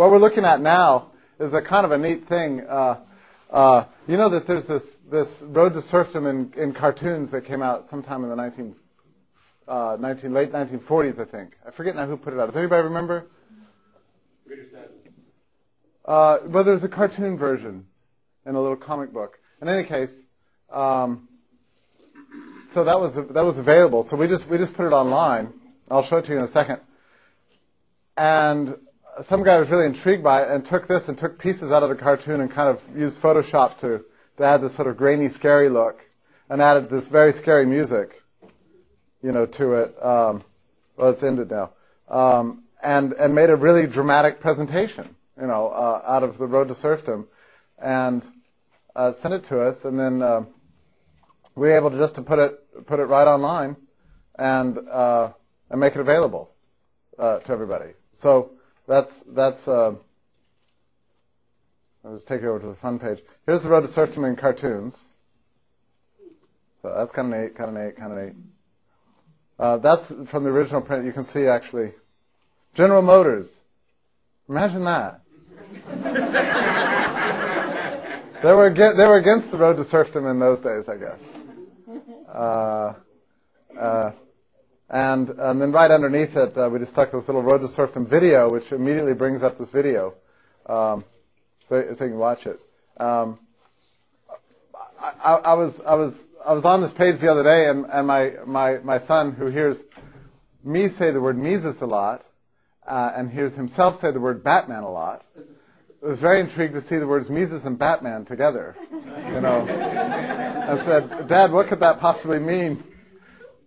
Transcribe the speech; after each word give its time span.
what 0.00 0.10
we're 0.10 0.16
looking 0.16 0.46
at 0.46 0.62
now 0.62 1.10
is 1.38 1.52
a 1.52 1.60
kind 1.60 1.84
of 1.84 1.92
a 1.92 1.98
neat 1.98 2.26
thing. 2.26 2.62
Uh, 2.66 3.00
uh, 3.50 3.84
you 4.08 4.16
know 4.16 4.30
that 4.30 4.46
there's 4.46 4.64
this 4.64 4.96
this 5.10 5.42
Road 5.42 5.74
to 5.74 5.82
Serfdom 5.82 6.26
in, 6.26 6.54
in 6.56 6.72
cartoons 6.72 7.28
that 7.32 7.44
came 7.44 7.60
out 7.60 7.90
sometime 7.90 8.24
in 8.24 8.30
the 8.30 8.34
19, 8.36 8.74
uh, 9.68 9.98
19 10.00 10.32
late 10.32 10.52
1940s, 10.52 11.20
I 11.20 11.26
think. 11.26 11.58
I 11.66 11.70
forget 11.70 11.94
now 11.96 12.06
who 12.06 12.16
put 12.16 12.32
it 12.32 12.40
out. 12.40 12.46
Does 12.46 12.56
anybody 12.56 12.84
remember? 12.84 13.26
Uh, 16.06 16.38
well, 16.46 16.64
there's 16.64 16.82
a 16.82 16.88
cartoon 16.88 17.36
version 17.36 17.84
in 18.46 18.54
a 18.54 18.60
little 18.60 18.78
comic 18.78 19.12
book. 19.12 19.38
In 19.60 19.68
any 19.68 19.84
case, 19.84 20.18
um, 20.70 21.28
so 22.70 22.84
that 22.84 22.98
was 22.98 23.16
that 23.16 23.44
was 23.44 23.58
available. 23.58 24.04
So 24.04 24.16
we 24.16 24.28
just 24.28 24.48
we 24.48 24.56
just 24.56 24.72
put 24.72 24.86
it 24.86 24.94
online. 24.94 25.52
I'll 25.90 26.02
show 26.02 26.16
it 26.16 26.24
to 26.24 26.32
you 26.32 26.38
in 26.38 26.44
a 26.44 26.48
second. 26.48 26.80
And 28.16 28.78
some 29.22 29.42
guy 29.42 29.58
was 29.58 29.68
really 29.68 29.86
intrigued 29.86 30.22
by 30.22 30.42
it 30.42 30.50
and 30.50 30.64
took 30.64 30.86
this 30.86 31.08
and 31.08 31.18
took 31.18 31.38
pieces 31.38 31.70
out 31.70 31.82
of 31.82 31.88
the 31.88 31.94
cartoon 31.94 32.40
and 32.40 32.50
kind 32.50 32.68
of 32.68 32.80
used 32.96 33.20
Photoshop 33.20 33.78
to, 33.80 34.04
to 34.36 34.44
add 34.44 34.62
this 34.62 34.74
sort 34.74 34.88
of 34.88 34.96
grainy, 34.96 35.28
scary 35.28 35.68
look 35.68 36.00
and 36.48 36.62
added 36.62 36.88
this 36.88 37.06
very 37.06 37.32
scary 37.32 37.66
music, 37.66 38.22
you 39.22 39.32
know, 39.32 39.46
to 39.46 39.74
it. 39.74 40.04
Um, 40.04 40.42
well, 40.96 41.10
it's 41.10 41.22
ended 41.22 41.50
now. 41.50 41.70
Um, 42.08 42.64
and, 42.82 43.12
and 43.12 43.34
made 43.34 43.50
a 43.50 43.56
really 43.56 43.86
dramatic 43.86 44.40
presentation, 44.40 45.14
you 45.40 45.46
know, 45.46 45.68
uh, 45.68 46.02
out 46.06 46.22
of 46.22 46.38
the 46.38 46.46
Road 46.46 46.68
to 46.68 46.74
Serfdom 46.74 47.28
and 47.78 48.22
uh, 48.96 49.12
sent 49.12 49.34
it 49.34 49.44
to 49.44 49.60
us. 49.60 49.84
And 49.84 49.98
then 49.98 50.22
uh, 50.22 50.44
we 51.54 51.68
were 51.68 51.76
able 51.76 51.90
to 51.90 51.98
just 51.98 52.14
to 52.14 52.22
put 52.22 52.38
it, 52.38 52.86
put 52.86 53.00
it 53.00 53.04
right 53.04 53.26
online 53.26 53.76
and, 54.38 54.78
uh, 54.78 55.32
and 55.68 55.78
make 55.78 55.94
it 55.94 56.00
available 56.00 56.50
uh, 57.18 57.40
to 57.40 57.52
everybody. 57.52 57.92
So 58.22 58.52
that's 58.90 59.22
that's. 59.28 59.68
Uh, 59.68 59.94
I'll 62.04 62.14
just 62.14 62.26
take 62.26 62.42
you 62.42 62.48
over 62.48 62.58
to 62.58 62.66
the 62.66 62.74
fun 62.74 62.98
page. 62.98 63.20
Here's 63.46 63.62
the 63.62 63.68
road 63.68 63.82
to 63.82 63.88
Serfdom 63.88 64.24
in 64.24 64.34
cartoons. 64.34 65.00
So 66.82 66.92
that's 66.96 67.12
kind 67.12 67.32
of 67.32 67.40
neat, 67.40 67.54
kind 67.54 67.76
of 67.76 67.84
neat, 67.84 67.96
kind 67.96 68.12
of 68.12 68.24
neat. 68.24 68.32
Uh, 69.58 69.76
that's 69.76 70.12
from 70.26 70.44
the 70.44 70.50
original 70.50 70.80
print. 70.80 71.04
You 71.04 71.12
can 71.12 71.24
see 71.24 71.46
actually, 71.46 71.92
General 72.74 73.02
Motors. 73.02 73.60
Imagine 74.48 74.84
that. 74.84 75.20
they 78.42 78.52
were 78.52 78.70
they 78.70 79.06
were 79.06 79.18
against 79.18 79.52
the 79.52 79.58
road 79.58 79.76
to 79.76 79.84
serfdom 79.84 80.26
in 80.26 80.40
those 80.40 80.58
days, 80.58 80.88
I 80.88 80.96
guess. 80.96 81.32
Uh, 82.28 82.94
uh, 83.78 84.12
and, 84.90 85.28
and 85.30 85.62
then 85.62 85.70
right 85.70 85.90
underneath 85.90 86.36
it, 86.36 86.58
uh, 86.58 86.68
we 86.68 86.80
just 86.80 86.90
stuck 86.90 87.12
this 87.12 87.28
little 87.28 87.42
Road 87.42 87.60
to 87.60 87.68
Serfdom 87.68 88.06
video, 88.06 88.50
which 88.50 88.72
immediately 88.72 89.14
brings 89.14 89.42
up 89.42 89.56
this 89.56 89.70
video, 89.70 90.14
um, 90.66 91.04
so, 91.68 91.94
so 91.94 92.04
you 92.04 92.10
can 92.10 92.18
watch 92.18 92.46
it. 92.46 92.60
Um, 92.96 93.38
I, 95.00 95.34
I, 95.36 95.54
was 95.54 95.80
I 95.80 95.94
was 95.94 96.20
I 96.44 96.52
was 96.52 96.64
on 96.64 96.80
this 96.80 96.92
page 96.92 97.20
the 97.20 97.30
other 97.30 97.44
day, 97.44 97.68
and, 97.68 97.86
and 97.90 98.06
my, 98.06 98.32
my 98.44 98.78
my 98.78 98.98
son, 98.98 99.32
who 99.32 99.46
hears 99.46 99.82
me 100.64 100.88
say 100.88 101.12
the 101.12 101.20
word 101.20 101.38
Mises 101.38 101.80
a 101.80 101.86
lot, 101.86 102.26
uh, 102.86 103.12
and 103.14 103.30
hears 103.30 103.54
himself 103.54 104.00
say 104.00 104.10
the 104.10 104.20
word 104.20 104.42
Batman 104.42 104.82
a 104.82 104.90
lot, 104.90 105.24
was 106.02 106.18
very 106.18 106.40
intrigued 106.40 106.74
to 106.74 106.80
see 106.80 106.96
the 106.96 107.06
words 107.06 107.30
Mises 107.30 107.64
and 107.64 107.78
Batman 107.78 108.24
together. 108.24 108.76
You 108.90 109.40
know, 109.40 109.66
and 109.68 110.84
said, 110.84 111.28
"Dad, 111.28 111.52
what 111.52 111.68
could 111.68 111.80
that 111.80 112.00
possibly 112.00 112.40
mean?" 112.40 112.82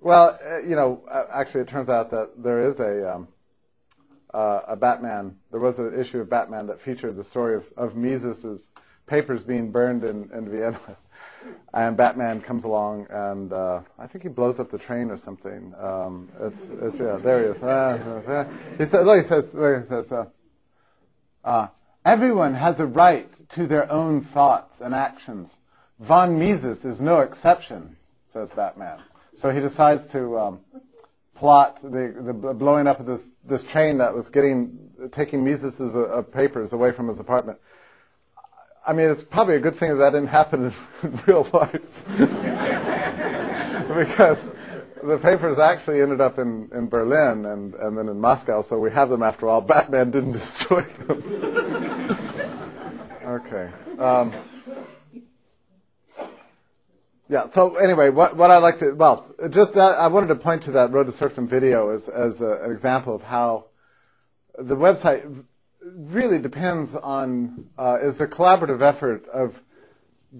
Well, 0.03 0.37
uh, 0.45 0.57
you 0.57 0.75
know, 0.75 1.01
uh, 1.09 1.27
actually, 1.33 1.61
it 1.61 1.69
turns 1.69 1.87
out 1.87 2.11
that 2.11 2.43
there 2.43 2.69
is 2.69 2.77
a 2.81 3.15
um, 3.15 3.27
uh, 4.33 4.59
a 4.67 4.75
Batman. 4.75 5.37
There 5.49 5.61
was 5.61 5.79
an 5.79 5.97
issue 5.97 6.19
of 6.19 6.29
Batman 6.29 6.67
that 6.67 6.81
featured 6.81 7.15
the 7.15 7.23
story 7.23 7.55
of, 7.55 7.65
of 7.77 7.95
Mises's 7.95 8.69
papers 9.07 9.43
being 9.43 9.71
burned 9.71 10.03
in, 10.03 10.29
in 10.33 10.49
Vienna, 10.49 10.79
and 11.73 11.95
Batman 11.95 12.41
comes 12.41 12.65
along 12.65 13.07
and 13.11 13.53
uh, 13.53 13.79
I 13.97 14.07
think 14.07 14.23
he 14.23 14.29
blows 14.29 14.59
up 14.59 14.71
the 14.71 14.77
train 14.77 15.09
or 15.09 15.15
something. 15.15 15.73
Um, 15.79 16.27
it's 16.41 16.67
it's 16.81 16.99
yeah, 16.99 17.15
there 17.15 17.39
he 17.39 17.45
is. 17.45 17.63
Uh, 17.63 18.45
he 18.77 18.85
says, 18.85 19.05
look, 19.05 19.17
he 19.21 19.27
says, 19.27 19.53
look, 19.53 19.83
he 19.83 19.87
says, 19.87 20.13
uh, 21.45 21.67
everyone 22.03 22.55
has 22.55 22.77
a 22.81 22.85
right 22.85 23.29
to 23.51 23.67
their 23.67 23.89
own 23.89 24.19
thoughts 24.19 24.81
and 24.81 24.93
actions. 24.93 25.57
Von 26.01 26.37
Mises 26.37 26.83
is 26.83 26.99
no 26.99 27.19
exception, 27.19 27.95
says 28.27 28.49
Batman. 28.49 28.99
So 29.35 29.49
he 29.49 29.59
decides 29.59 30.05
to 30.07 30.37
um, 30.37 30.59
plot 31.35 31.81
the, 31.81 32.15
the 32.19 32.33
blowing 32.33 32.87
up 32.87 32.99
of 32.99 33.05
this, 33.05 33.27
this 33.43 33.63
train 33.63 33.97
that 33.97 34.13
was 34.13 34.29
getting 34.29 34.79
taking 35.11 35.43
Mises's 35.43 35.95
uh, 35.95 36.21
papers 36.21 36.73
away 36.73 36.91
from 36.91 37.07
his 37.07 37.19
apartment. 37.19 37.59
I 38.85 38.93
mean, 38.93 39.09
it's 39.09 39.23
probably 39.23 39.55
a 39.55 39.59
good 39.59 39.75
thing 39.75 39.89
that 39.89 39.95
that 39.95 40.11
didn't 40.11 40.27
happen 40.27 40.73
in 41.03 41.19
real 41.27 41.47
life. 41.53 41.81
because 43.87 44.37
the 45.03 45.17
papers 45.17 45.59
actually 45.59 46.01
ended 46.01 46.21
up 46.21 46.39
in, 46.39 46.69
in 46.73 46.87
Berlin 46.87 47.45
and, 47.45 47.73
and 47.75 47.97
then 47.97 48.09
in 48.09 48.19
Moscow, 48.19 48.61
so 48.61 48.79
we 48.79 48.91
have 48.91 49.09
them 49.09 49.23
after 49.23 49.47
all. 49.47 49.61
Batman 49.73 50.11
didn't 50.11 50.33
destroy 50.33 50.81
them. 50.81 52.17
okay. 53.25 53.69
Um, 53.99 54.33
yeah. 57.33 57.49
So 57.49 57.77
anyway, 57.77 58.11
what 58.11 58.37
what 58.37 58.51
I 58.51 58.59
like 58.59 58.77
to 58.79 58.91
well, 58.91 59.25
just 59.49 59.73
that 59.73 59.97
I 59.97 60.05
wanted 60.05 60.27
to 60.27 60.35
point 60.35 60.61
to 60.63 60.71
that 60.73 60.91
Road 60.91 61.07
to 61.07 61.11
Serfdom 61.11 61.47
video 61.47 61.89
as 61.89 62.07
as 62.07 62.41
a, 62.41 62.61
an 62.63 62.71
example 62.71 63.15
of 63.15 63.23
how 63.23 63.65
the 64.55 64.75
website 64.75 65.43
really 65.81 66.37
depends 66.37 66.93
on 66.93 67.69
uh, 67.75 67.97
is 68.03 68.17
the 68.17 68.27
collaborative 68.27 68.83
effort 68.83 69.27
of 69.29 69.59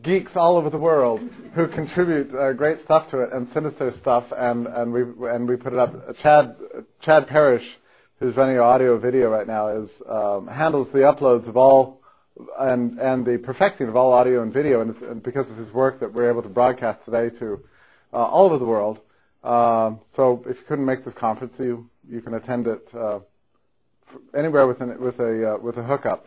geeks 0.03 0.35
all 0.35 0.55
over 0.55 0.69
the 0.69 0.77
world 0.77 1.27
who 1.55 1.67
contribute 1.67 2.33
uh, 2.35 2.53
great 2.53 2.79
stuff 2.79 3.09
to 3.09 3.21
it 3.21 3.33
and 3.33 3.49
send 3.49 3.65
us 3.65 3.73
their 3.73 3.91
stuff 3.91 4.31
and 4.37 4.67
and 4.67 4.93
we 4.93 5.01
and 5.29 5.49
we 5.49 5.55
put 5.55 5.73
it 5.73 5.79
up. 5.79 6.15
Chad 6.17 6.55
Chad 6.99 7.25
Parrish, 7.25 7.75
who's 8.19 8.35
running 8.37 8.59
our 8.59 8.75
audio 8.75 8.99
video 8.99 9.31
right 9.31 9.47
now, 9.47 9.69
is 9.69 9.99
um, 10.07 10.45
handles 10.45 10.91
the 10.91 10.99
uploads 10.99 11.47
of 11.47 11.57
all 11.57 12.02
and 12.57 12.99
and 12.99 13.25
the 13.25 13.37
perfecting 13.37 13.87
of 13.87 13.95
all 13.95 14.13
audio 14.13 14.41
and 14.41 14.51
video, 14.51 14.81
and, 14.81 14.95
and, 15.01 15.23
because 15.23 15.49
of 15.49 15.57
his 15.57 15.71
work 15.71 15.99
that 15.99 16.13
we're 16.13 16.29
able 16.29 16.41
to 16.41 16.49
broadcast 16.49 17.05
today 17.05 17.29
to 17.29 17.63
uh, 18.11 18.17
all 18.17 18.45
over 18.45 18.57
the 18.57 18.65
world. 18.65 18.99
Uh, 19.43 19.95
so 20.15 20.43
if 20.47 20.57
you 20.57 20.63
couldn't 20.67 20.85
make 20.85 21.03
this 21.03 21.13
conference, 21.13 21.59
you 21.59 21.89
you 22.09 22.21
can 22.21 22.33
attend 22.33 22.67
it 22.67 22.93
uh, 22.95 23.19
anywhere 24.33 24.67
with 24.67 24.81
an, 24.81 24.99
with 24.99 25.19
a 25.19 25.53
uh, 25.53 25.57
with 25.57 25.77
a 25.77 25.83
hookup. 25.83 26.25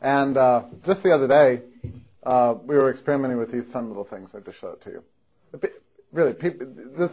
And 0.00 0.36
uh, 0.36 0.64
just 0.84 1.02
the 1.02 1.12
other 1.12 1.26
day, 1.26 1.62
uh, 2.22 2.54
we 2.62 2.76
were 2.76 2.90
experimenting 2.90 3.38
with 3.38 3.50
these 3.50 3.66
fun 3.66 3.88
little 3.88 4.04
things. 4.04 4.34
I 4.34 4.40
just 4.40 4.58
show 4.58 4.68
it 4.68 4.82
to 4.82 4.90
you. 4.90 5.04
Really, 6.12 6.34
people, 6.34 6.66
this 6.96 7.12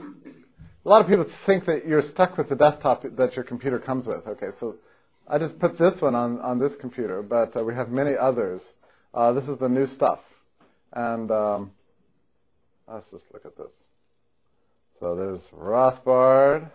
a 0.85 0.89
lot 0.89 1.01
of 1.01 1.07
people 1.07 1.23
think 1.23 1.65
that 1.65 1.87
you're 1.87 2.01
stuck 2.01 2.37
with 2.37 2.49
the 2.49 2.55
desktop 2.55 3.03
that 3.03 3.35
your 3.35 3.45
computer 3.45 3.79
comes 3.79 4.05
with. 4.05 4.27
Okay, 4.27 4.49
so 4.57 4.75
I 5.27 5.37
just 5.37 5.57
put 5.57 5.77
this 5.77 6.01
one 6.01 6.15
on, 6.15 6.39
on 6.41 6.59
this 6.59 6.75
computer, 6.75 7.21
but 7.21 7.55
uh, 7.55 7.63
we 7.63 7.73
have 7.73 7.89
many 7.89 8.15
others. 8.15 8.73
Uh, 9.13 9.31
this 9.31 9.47
is 9.47 9.57
the 9.57 9.69
new 9.69 9.85
stuff. 9.85 10.19
And 10.91 11.31
um, 11.31 11.71
let's 12.87 13.09
just 13.09 13.25
look 13.33 13.45
at 13.45 13.57
this. 13.57 13.71
So 14.99 15.15
there's 15.15 15.41
Rothbard, 15.57 16.69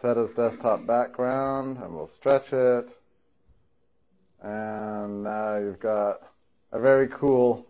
set 0.00 0.16
as 0.18 0.32
desktop 0.32 0.86
background, 0.86 1.78
and 1.82 1.94
we'll 1.94 2.06
stretch 2.08 2.52
it. 2.52 2.88
And 4.42 5.24
now 5.24 5.58
you've 5.58 5.80
got 5.80 6.20
a 6.72 6.80
very 6.80 7.08
cool 7.08 7.66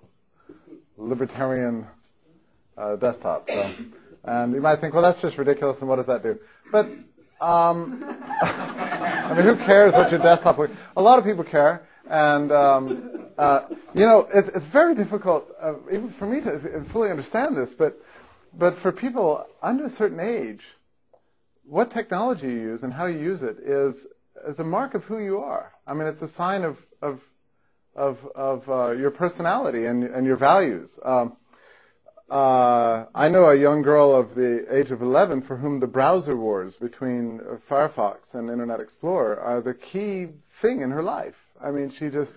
libertarian 0.97 1.87
uh, 2.76 2.97
desktop. 2.97 3.50
So, 3.50 3.70
and 4.25 4.55
you 4.55 4.61
might 4.61 4.81
think, 4.81 4.94
well, 4.94 5.03
that's 5.03 5.20
just 5.20 5.38
ridiculous, 5.38 5.81
and 5.81 5.88
what 5.88 5.97
does 5.97 6.06
that 6.06 6.23
do? 6.23 6.38
But 6.73 6.88
um, 7.41 8.00
I 9.25 9.32
mean, 9.32 9.47
who 9.47 9.56
cares 9.56 9.94
what 9.94 10.11
your 10.11 10.21
desktop 10.21 10.59
looks? 10.59 10.75
A 10.99 11.03
lot 11.03 11.19
of 11.19 11.25
people 11.25 11.44
care, 11.44 11.88
and 12.11 12.53
um, 12.53 13.29
uh, 13.38 13.62
you 13.94 14.05
know, 14.05 14.29
it's, 14.32 14.49
it's 14.49 14.67
very 14.67 14.94
difficult, 14.94 15.50
uh, 15.59 15.75
even 15.91 16.11
for 16.11 16.26
me 16.26 16.43
to 16.43 16.85
fully 16.93 17.11
understand 17.11 17.56
this. 17.56 17.73
But 17.73 17.99
but 18.53 18.76
for 18.76 18.93
people 18.93 19.47
under 19.62 19.87
a 19.87 19.91
certain 19.91 20.21
age, 20.21 20.62
what 21.65 21.91
technology 21.91 22.49
you 22.49 22.61
use 22.61 22.82
and 22.82 22.93
how 22.93 23.06
you 23.06 23.19
use 23.19 23.43
it 23.43 23.61
is 23.61 24.06
is 24.47 24.59
a 24.59 24.65
mark 24.65 24.94
of 24.94 25.05
who 25.05 25.19
you 25.19 25.38
are. 25.38 25.73
I 25.87 25.94
mean, 25.94 26.06
it's 26.06 26.21
a 26.21 26.29
sign 26.29 26.62
of 26.62 26.76
of 27.00 27.23
of, 27.97 28.19
of 28.35 28.69
uh, 28.69 28.91
your 28.91 29.11
personality 29.11 29.87
and 29.87 30.05
and 30.05 30.26
your 30.26 30.37
values. 30.37 30.99
Um, 31.03 31.37
uh, 32.31 33.05
I 33.15 33.29
know 33.29 33.50
a 33.50 33.55
young 33.55 33.82
girl 33.82 34.15
of 34.15 34.35
the 34.35 34.67
age 34.75 34.91
of 34.91 35.03
11 35.03 35.43
for 35.43 35.56
whom 35.56 35.81
the 35.81 35.87
browser 35.87 36.37
wars 36.37 36.76
between 36.76 37.41
Firefox 37.69 38.35
and 38.35 38.49
Internet 38.49 38.81
Explorer 38.81 39.38
are 39.38 39.61
the 39.61 39.75
key 39.75 40.29
thing 40.61 40.81
in 40.81 40.91
her 40.91 41.03
life. 41.03 41.37
I 41.62 41.71
mean, 41.71 41.91
she 41.91 42.09
just 42.09 42.37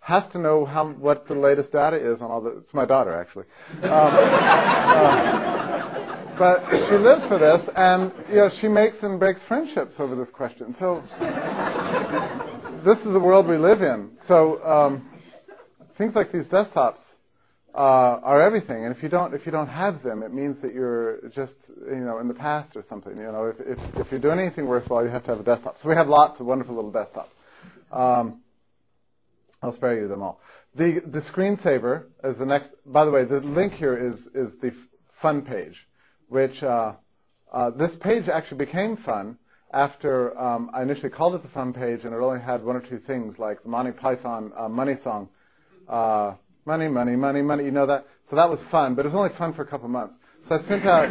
has 0.00 0.26
to 0.28 0.38
know 0.38 0.64
how 0.64 0.88
what 0.88 1.28
the 1.28 1.34
latest 1.34 1.72
data 1.72 1.96
is 1.96 2.20
on 2.20 2.30
all 2.30 2.40
the. 2.40 2.58
It's 2.58 2.74
my 2.74 2.84
daughter 2.84 3.12
actually. 3.12 3.44
Um, 3.82 3.90
uh, 3.92 6.16
but 6.36 6.66
she 6.88 6.96
lives 6.96 7.26
for 7.26 7.38
this, 7.38 7.68
and 7.76 8.12
you 8.28 8.36
know 8.36 8.48
she 8.48 8.66
makes 8.66 9.02
and 9.02 9.20
breaks 9.20 9.42
friendships 9.42 10.00
over 10.00 10.16
this 10.16 10.30
question. 10.30 10.74
So 10.74 11.04
this 12.82 13.04
is 13.04 13.12
the 13.12 13.20
world 13.20 13.46
we 13.46 13.58
live 13.58 13.82
in. 13.82 14.10
So 14.22 14.64
um, 14.64 15.08
things 15.96 16.14
like 16.14 16.32
these 16.32 16.48
desktops 16.48 17.09
uh, 17.74 18.20
are 18.22 18.40
everything, 18.40 18.84
and 18.84 18.94
if 18.94 19.02
you 19.02 19.08
don't 19.08 19.34
if 19.34 19.46
you 19.46 19.52
don't 19.52 19.68
have 19.68 20.02
them, 20.02 20.22
it 20.22 20.32
means 20.32 20.58
that 20.60 20.74
you're 20.74 21.28
just 21.28 21.56
you 21.86 21.96
know 21.96 22.18
in 22.18 22.28
the 22.28 22.34
past 22.34 22.76
or 22.76 22.82
something. 22.82 23.16
You 23.16 23.24
know, 23.24 23.46
if 23.46 23.60
if, 23.60 23.98
if 23.98 24.10
you're 24.10 24.20
doing 24.20 24.38
anything 24.38 24.66
worthwhile, 24.66 25.04
you 25.04 25.10
have 25.10 25.24
to 25.24 25.30
have 25.32 25.40
a 25.40 25.44
desktop. 25.44 25.78
So 25.78 25.88
we 25.88 25.94
have 25.94 26.08
lots 26.08 26.40
of 26.40 26.46
wonderful 26.46 26.74
little 26.74 26.92
desktops. 26.92 27.28
Um, 27.92 28.40
I'll 29.62 29.72
spare 29.72 29.98
you 29.98 30.08
them 30.08 30.22
all. 30.22 30.40
The 30.74 31.00
the 31.00 31.20
screensaver 31.20 32.04
is 32.24 32.36
the 32.36 32.46
next. 32.46 32.72
By 32.86 33.04
the 33.04 33.10
way, 33.10 33.24
the 33.24 33.40
link 33.40 33.74
here 33.74 33.96
is 33.96 34.26
is 34.28 34.56
the 34.56 34.72
fun 35.14 35.42
page, 35.42 35.86
which 36.28 36.62
uh, 36.62 36.94
uh, 37.52 37.70
this 37.70 37.94
page 37.94 38.28
actually 38.28 38.58
became 38.58 38.96
fun 38.96 39.38
after 39.72 40.38
um, 40.38 40.70
I 40.72 40.82
initially 40.82 41.10
called 41.10 41.34
it 41.34 41.42
the 41.42 41.48
fun 41.48 41.72
page, 41.72 42.04
and 42.04 42.14
it 42.14 42.18
only 42.18 42.40
had 42.40 42.64
one 42.64 42.76
or 42.76 42.80
two 42.80 42.98
things 42.98 43.38
like 43.38 43.62
the 43.62 43.68
Monty 43.68 43.92
Python 43.92 44.52
uh, 44.56 44.68
money 44.68 44.96
song, 44.96 45.28
uh, 45.88 46.34
money, 46.70 46.86
money, 46.86 47.16
money, 47.16 47.42
money. 47.42 47.64
You 47.64 47.72
know 47.72 47.86
that. 47.86 48.06
So 48.28 48.36
that 48.36 48.48
was 48.48 48.62
fun, 48.62 48.94
but 48.94 49.04
it 49.04 49.08
was 49.08 49.16
only 49.16 49.30
fun 49.30 49.52
for 49.52 49.62
a 49.62 49.66
couple 49.66 49.88
months. 49.88 50.14
So 50.44 50.54
I 50.54 50.58
sent 50.58 50.86
out, 50.86 51.08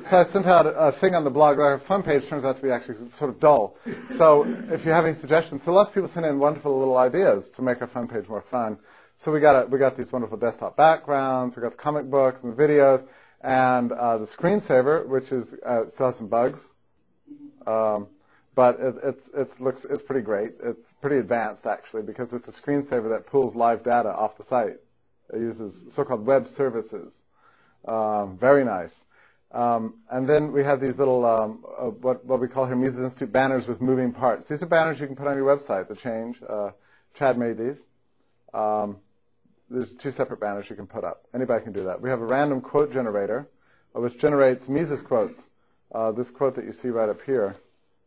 so 0.02 0.18
I 0.18 0.22
sent 0.22 0.46
out 0.46 0.66
a 0.66 0.92
thing 0.92 1.16
on 1.16 1.24
the 1.24 1.30
blog. 1.30 1.58
Our 1.58 1.80
fun 1.80 2.04
page 2.04 2.28
turns 2.28 2.44
out 2.44 2.56
to 2.58 2.62
be 2.62 2.70
actually 2.70 3.10
sort 3.10 3.30
of 3.30 3.40
dull. 3.40 3.76
So 4.14 4.44
if 4.70 4.84
you 4.84 4.92
have 4.92 5.04
any 5.04 5.14
suggestions, 5.14 5.64
so 5.64 5.72
lots 5.72 5.88
of 5.88 5.94
people 5.94 6.08
sent 6.08 6.26
in 6.26 6.38
wonderful 6.38 6.78
little 6.78 6.96
ideas 6.96 7.50
to 7.56 7.62
make 7.62 7.80
our 7.80 7.88
fun 7.88 8.06
page 8.06 8.28
more 8.28 8.42
fun. 8.42 8.78
So 9.18 9.32
we 9.32 9.40
got 9.40 9.64
a, 9.64 9.66
we 9.66 9.80
got 9.80 9.96
these 9.96 10.12
wonderful 10.12 10.38
desktop 10.38 10.76
backgrounds. 10.76 11.56
We 11.56 11.62
got 11.62 11.72
the 11.72 11.82
comic 11.88 12.08
books 12.08 12.40
and 12.44 12.56
the 12.56 12.62
videos 12.62 13.04
and 13.40 13.90
uh, 13.90 14.18
the 14.18 14.26
screensaver, 14.26 15.08
which 15.08 15.32
is 15.32 15.54
uh, 15.66 15.88
still 15.88 16.06
has 16.06 16.16
some 16.16 16.28
bugs, 16.28 16.70
um, 17.66 18.06
but 18.54 18.80
it, 18.80 18.94
it's 19.02 19.30
it's 19.34 19.60
looks 19.60 19.84
it's 19.84 20.02
pretty 20.02 20.22
great. 20.22 20.52
It's 20.62 20.92
pretty 21.00 21.18
advanced 21.18 21.66
actually 21.66 22.02
because 22.02 22.32
it's 22.32 22.48
a 22.48 22.52
screensaver 22.52 23.08
that 23.10 23.26
pulls 23.26 23.54
live 23.54 23.82
data 23.82 24.12
off 24.14 24.36
the 24.36 24.44
site. 24.44 24.78
It 25.32 25.38
uses 25.38 25.84
so-called 25.90 26.26
web 26.26 26.48
services. 26.48 27.20
Um, 27.86 28.36
very 28.38 28.64
nice. 28.64 29.04
Um, 29.52 29.94
and 30.10 30.28
then 30.28 30.52
we 30.52 30.62
have 30.62 30.80
these 30.80 30.96
little, 30.96 31.24
um, 31.24 31.64
uh, 31.76 31.86
what, 31.86 32.24
what 32.24 32.40
we 32.40 32.46
call 32.46 32.66
here 32.66 32.76
Mises 32.76 33.00
Institute 33.00 33.32
banners 33.32 33.66
with 33.66 33.80
moving 33.80 34.12
parts. 34.12 34.46
These 34.46 34.62
are 34.62 34.66
banners 34.66 35.00
you 35.00 35.06
can 35.06 35.16
put 35.16 35.26
on 35.26 35.36
your 35.36 35.46
website, 35.46 35.88
the 35.88 35.96
change. 35.96 36.40
Uh, 36.48 36.70
Chad 37.14 37.36
made 37.36 37.58
these. 37.58 37.84
Um, 38.54 38.98
there's 39.68 39.94
two 39.94 40.12
separate 40.12 40.40
banners 40.40 40.70
you 40.70 40.76
can 40.76 40.86
put 40.86 41.04
up. 41.04 41.24
Anybody 41.34 41.64
can 41.64 41.72
do 41.72 41.84
that. 41.84 42.00
We 42.00 42.10
have 42.10 42.20
a 42.20 42.24
random 42.24 42.60
quote 42.60 42.92
generator, 42.92 43.48
uh, 43.94 44.00
which 44.00 44.18
generates 44.18 44.68
Mises 44.68 45.02
quotes. 45.02 45.48
Uh, 45.92 46.12
this 46.12 46.30
quote 46.30 46.54
that 46.54 46.64
you 46.64 46.72
see 46.72 46.88
right 46.88 47.08
up 47.08 47.20
here, 47.22 47.56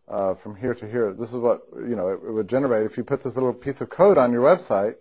uh, 0.07 0.35
from 0.35 0.55
here 0.55 0.73
to 0.73 0.89
here, 0.89 1.13
this 1.13 1.29
is 1.29 1.37
what, 1.37 1.63
you 1.75 1.95
know, 1.95 2.09
it, 2.09 2.19
it, 2.25 2.31
would 2.31 2.47
generate. 2.47 2.85
If 2.85 2.97
you 2.97 3.03
put 3.03 3.23
this 3.23 3.35
little 3.35 3.53
piece 3.53 3.81
of 3.81 3.89
code 3.89 4.17
on 4.17 4.31
your 4.31 4.43
website, 4.43 4.95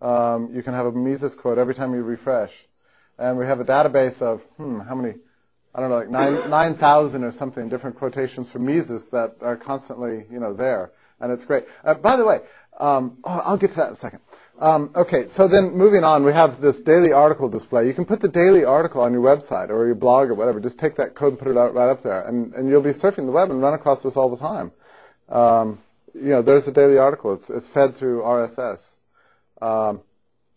um, 0.00 0.50
you 0.54 0.62
can 0.62 0.74
have 0.74 0.86
a 0.86 0.92
Mises 0.92 1.34
quote 1.34 1.58
every 1.58 1.74
time 1.74 1.94
you 1.94 2.02
refresh. 2.02 2.52
And 3.18 3.38
we 3.38 3.46
have 3.46 3.60
a 3.60 3.64
database 3.64 4.20
of, 4.20 4.42
hmm, 4.56 4.80
how 4.80 4.94
many, 4.94 5.14
I 5.74 5.80
don't 5.80 5.90
know, 5.90 5.98
like 5.98 6.48
9,000 6.48 7.24
or 7.24 7.30
something 7.30 7.68
different 7.68 7.96
quotations 7.96 8.50
from 8.50 8.66
Mises 8.66 9.06
that 9.06 9.36
are 9.40 9.56
constantly, 9.56 10.24
you 10.30 10.40
know, 10.40 10.52
there. 10.52 10.92
And 11.20 11.32
it's 11.32 11.44
great. 11.44 11.64
Uh, 11.84 11.94
by 11.94 12.16
the 12.16 12.26
way, 12.26 12.40
um, 12.78 13.18
oh, 13.24 13.42
I'll 13.44 13.56
get 13.56 13.70
to 13.70 13.76
that 13.76 13.88
in 13.88 13.92
a 13.94 13.96
second. 13.96 14.20
Um, 14.58 14.90
okay, 14.94 15.28
so 15.28 15.48
then 15.48 15.72
moving 15.72 16.02
on, 16.02 16.24
we 16.24 16.32
have 16.32 16.60
this 16.60 16.80
daily 16.80 17.12
article 17.12 17.48
display. 17.48 17.86
You 17.86 17.92
can 17.92 18.06
put 18.06 18.20
the 18.20 18.28
daily 18.28 18.64
article 18.64 19.02
on 19.02 19.12
your 19.12 19.22
website 19.22 19.68
or 19.68 19.84
your 19.84 19.94
blog 19.94 20.30
or 20.30 20.34
whatever. 20.34 20.60
Just 20.60 20.78
take 20.78 20.96
that 20.96 21.14
code 21.14 21.32
and 21.32 21.38
put 21.38 21.48
it 21.48 21.58
out 21.58 21.74
right 21.74 21.90
up 21.90 22.02
there, 22.02 22.22
and, 22.22 22.54
and 22.54 22.68
you'll 22.68 22.80
be 22.80 22.90
surfing 22.90 23.26
the 23.26 23.32
web 23.32 23.50
and 23.50 23.60
run 23.60 23.74
across 23.74 24.02
this 24.02 24.16
all 24.16 24.30
the 24.30 24.38
time. 24.38 24.72
Um, 25.28 25.78
you 26.14 26.30
know, 26.30 26.40
there's 26.40 26.64
the 26.64 26.72
daily 26.72 26.96
article. 26.96 27.34
It's, 27.34 27.50
it's 27.50 27.66
fed 27.66 27.96
through 27.96 28.22
RSS. 28.22 28.94
Um, 29.60 30.00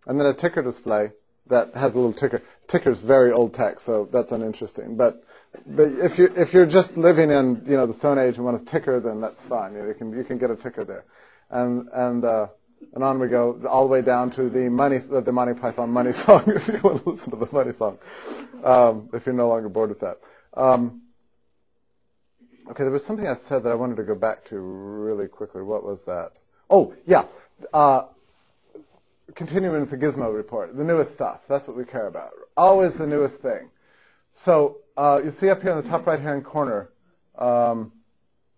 and 0.08 0.20
then 0.20 0.28
a 0.28 0.34
ticker 0.34 0.62
display 0.62 1.12
that 1.48 1.76
has 1.76 1.94
a 1.94 1.98
little 1.98 2.14
ticker. 2.14 2.42
Ticker's 2.68 3.02
very 3.02 3.32
old 3.32 3.54
tech, 3.54 3.80
so 3.80 4.08
that's 4.12 4.32
uninteresting. 4.32 4.96
But 4.96 5.24
but 5.66 5.90
if 5.90 6.18
you 6.18 6.32
if 6.38 6.54
you're 6.54 6.66
just 6.66 6.96
living 6.96 7.32
in 7.32 7.64
you 7.66 7.76
know 7.76 7.86
the 7.86 7.94
Stone 7.94 8.18
Age 8.18 8.36
and 8.36 8.46
want 8.46 8.62
a 8.62 8.66
ticker, 8.66 9.00
then 9.00 9.20
that's 9.20 9.44
fine. 9.44 9.74
You, 9.74 9.80
know, 9.80 9.88
you 9.88 9.94
can 9.94 10.14
you 10.14 10.24
can 10.24 10.38
get 10.38 10.52
a 10.52 10.56
ticker 10.56 10.84
there, 10.84 11.06
and 11.50 11.90
and 11.92 12.24
uh, 12.24 12.48
and 12.94 13.04
on 13.04 13.20
we 13.20 13.28
go 13.28 13.62
all 13.68 13.84
the 13.84 13.92
way 13.92 14.02
down 14.02 14.30
to 14.32 14.50
the 14.50 14.70
money 14.70 14.98
the 14.98 15.32
Monty 15.32 15.54
Python 15.54 15.90
money 15.90 16.12
song. 16.26 16.44
If 16.48 16.68
you 16.68 16.80
want 16.84 17.04
to 17.04 17.10
listen 17.10 17.32
to 17.32 17.38
the 17.38 17.50
money 17.52 17.74
song, 17.74 17.98
um, 18.64 19.10
if 19.14 19.26
you're 19.26 19.36
no 19.36 19.50
longer 19.50 19.70
bored 19.70 19.90
with 19.90 20.00
that. 20.00 20.20
Um, 20.54 21.02
okay, 22.72 22.84
there 22.84 22.92
was 22.92 23.06
something 23.06 23.28
I 23.28 23.36
said 23.36 23.64
that 23.64 23.72
I 23.72 23.76
wanted 23.76 23.98
to 23.98 24.04
go 24.04 24.16
back 24.16 24.46
to 24.50 24.60
really 24.60 25.28
quickly. 25.28 25.62
What 25.62 25.84
was 25.84 26.02
that? 26.04 26.34
Oh 26.70 26.94
yeah. 27.06 27.26
Uh, 27.74 28.04
continuing 29.36 29.82
with 29.82 29.90
the 29.90 29.98
Gizmo 29.98 30.34
report, 30.34 30.76
the 30.76 30.84
newest 30.84 31.14
stuff. 31.14 31.42
That's 31.48 31.68
what 31.68 31.78
we 31.78 31.86
care 31.86 32.08
about. 32.08 32.32
Always 32.58 32.96
the 32.96 33.08
newest 33.08 33.36
thing. 33.38 33.70
So 34.36 34.78
uh, 34.98 35.22
you 35.24 35.32
see 35.32 35.50
up 35.50 35.62
here 35.62 35.72
in 35.72 35.78
the 35.78 35.90
top 35.90 36.08
right-hand 36.08 36.46
corner 36.46 36.90
um, 37.38 37.92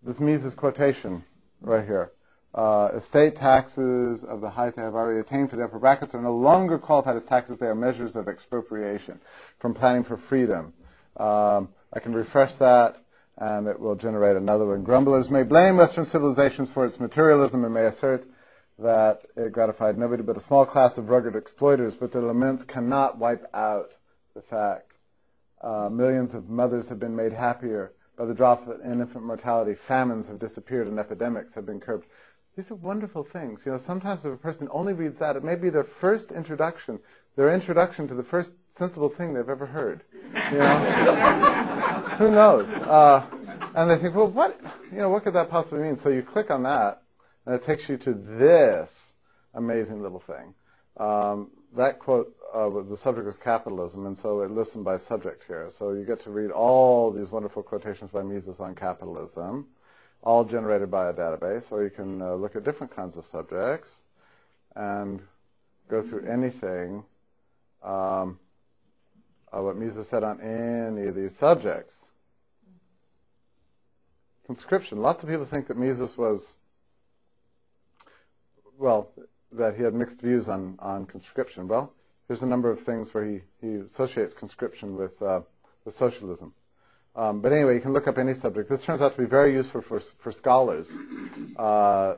this 0.02 0.20
Mises 0.20 0.54
quotation 0.54 1.24
right 1.60 1.84
here. 1.84 2.12
Uh, 2.54 2.90
estate 2.94 3.34
taxes 3.34 4.24
of 4.24 4.42
the 4.42 4.50
height 4.50 4.76
they 4.76 4.82
have 4.82 4.94
already 4.94 5.20
attained 5.20 5.48
for 5.48 5.56
the 5.56 5.64
upper 5.64 5.78
brackets 5.78 6.14
are 6.14 6.20
no 6.20 6.36
longer 6.36 6.78
qualified 6.78 7.16
as 7.16 7.24
taxes. 7.24 7.56
They 7.58 7.66
are 7.66 7.74
measures 7.74 8.14
of 8.14 8.28
expropriation 8.28 9.18
from 9.58 9.72
planning 9.72 10.04
for 10.04 10.18
freedom. 10.18 10.74
Um, 11.16 11.70
I 11.92 12.00
can 12.00 12.12
refresh 12.12 12.54
that, 12.54 12.96
and 13.38 13.66
it 13.66 13.80
will 13.80 13.94
generate 13.94 14.36
another 14.36 14.66
one. 14.66 14.82
Grumblers 14.82 15.30
may 15.30 15.44
blame 15.44 15.78
Western 15.78 16.04
civilizations 16.04 16.68
for 16.70 16.84
its 16.84 17.00
materialism 17.00 17.64
and 17.64 17.72
may 17.72 17.86
assert 17.86 18.26
that 18.78 19.22
it 19.36 19.52
gratified 19.52 19.96
nobody 19.96 20.22
but 20.22 20.36
a 20.36 20.40
small 20.40 20.66
class 20.66 20.98
of 20.98 21.08
rugged 21.08 21.36
exploiters, 21.36 21.94
but 21.94 22.12
their 22.12 22.22
laments 22.22 22.64
cannot 22.64 23.18
wipe 23.18 23.46
out 23.54 23.92
the 24.34 24.42
fact. 24.42 24.92
Uh, 25.62 25.88
millions 25.88 26.34
of 26.34 26.50
mothers 26.50 26.88
have 26.88 26.98
been 26.98 27.14
made 27.14 27.32
happier 27.32 27.92
by 28.16 28.24
the 28.24 28.34
drop 28.34 28.68
in 28.84 29.00
infant 29.00 29.24
mortality. 29.24 29.74
Famines 29.74 30.26
have 30.26 30.38
disappeared 30.38 30.86
and 30.86 30.98
epidemics 30.98 31.54
have 31.54 31.64
been 31.64 31.80
curbed. 31.80 32.06
These 32.56 32.70
are 32.70 32.74
wonderful 32.74 33.24
things. 33.24 33.62
You 33.64 33.72
know, 33.72 33.78
sometimes 33.78 34.24
if 34.24 34.32
a 34.32 34.36
person 34.36 34.68
only 34.70 34.92
reads 34.92 35.16
that, 35.16 35.36
it 35.36 35.44
may 35.44 35.54
be 35.54 35.70
their 35.70 35.84
first 35.84 36.30
introduction, 36.32 36.98
their 37.34 37.50
introduction 37.50 38.08
to 38.08 38.14
the 38.14 38.22
first 38.22 38.52
sensible 38.76 39.08
thing 39.08 39.32
they've 39.32 39.48
ever 39.48 39.64
heard. 39.64 40.02
You 40.50 40.58
know? 40.58 40.78
Who 42.18 42.30
knows? 42.30 42.68
Uh, 42.68 43.24
and 43.74 43.90
they 43.90 43.96
think, 43.96 44.14
well, 44.14 44.28
what, 44.28 44.60
you 44.90 44.98
know, 44.98 45.08
what 45.08 45.24
could 45.24 45.32
that 45.32 45.48
possibly 45.48 45.82
mean? 45.82 45.98
So 45.98 46.10
you 46.10 46.22
click 46.22 46.50
on 46.50 46.64
that, 46.64 47.02
and 47.46 47.54
it 47.54 47.64
takes 47.64 47.88
you 47.88 47.96
to 47.98 48.12
this 48.12 49.12
amazing 49.54 50.02
little 50.02 50.20
thing. 50.20 50.54
Um, 50.98 51.50
that 51.74 51.98
quote, 51.98 52.36
uh, 52.52 52.68
the 52.82 52.98
subject 52.98 53.26
was 53.26 53.36
capitalism, 53.36 54.04
and 54.04 54.18
so 54.18 54.42
it 54.42 54.50
lists 54.50 54.74
them 54.74 54.84
by 54.84 54.98
subject 54.98 55.44
here. 55.46 55.70
So 55.78 55.92
you 55.92 56.04
get 56.04 56.22
to 56.24 56.30
read 56.30 56.50
all 56.50 57.10
these 57.10 57.30
wonderful 57.30 57.62
quotations 57.62 58.10
by 58.10 58.22
Mises 58.22 58.60
on 58.60 58.74
capitalism, 58.74 59.68
all 60.22 60.44
generated 60.44 60.90
by 60.90 61.08
a 61.08 61.12
database, 61.12 61.70
or 61.72 61.82
you 61.82 61.90
can 61.90 62.22
uh, 62.22 62.34
look 62.34 62.56
at 62.56 62.64
different 62.64 62.94
kinds 62.94 63.16
of 63.16 63.24
subjects 63.24 63.90
and 64.76 65.20
go 65.88 66.02
through 66.02 66.26
anything 66.26 67.04
um, 67.82 68.38
uh, 69.52 69.60
what 69.60 69.76
Mises 69.76 70.08
said 70.08 70.22
on 70.22 70.40
any 70.40 71.06
of 71.08 71.14
these 71.14 71.36
subjects. 71.36 71.94
Conscription. 74.46 75.02
Lots 75.02 75.22
of 75.22 75.28
people 75.28 75.44
think 75.44 75.68
that 75.68 75.76
Mises 75.76 76.16
was 76.16 76.54
well, 78.82 79.10
that 79.52 79.76
he 79.76 79.82
had 79.82 79.94
mixed 79.94 80.20
views 80.20 80.48
on, 80.48 80.76
on 80.80 81.06
conscription. 81.06 81.68
Well, 81.68 81.92
there's 82.26 82.42
a 82.42 82.46
number 82.46 82.70
of 82.70 82.80
things 82.80 83.14
where 83.14 83.24
he, 83.24 83.40
he 83.60 83.74
associates 83.76 84.34
conscription 84.34 84.96
with, 84.96 85.20
uh, 85.22 85.42
with 85.84 85.94
socialism. 85.94 86.52
Um, 87.14 87.40
but 87.40 87.52
anyway, 87.52 87.74
you 87.74 87.80
can 87.80 87.92
look 87.92 88.08
up 88.08 88.18
any 88.18 88.34
subject. 88.34 88.70
This 88.70 88.82
turns 88.82 89.02
out 89.02 89.14
to 89.14 89.18
be 89.18 89.26
very 89.26 89.52
useful 89.52 89.82
for, 89.82 90.00
for 90.00 90.32
scholars. 90.32 90.96
Uh, 91.56 92.14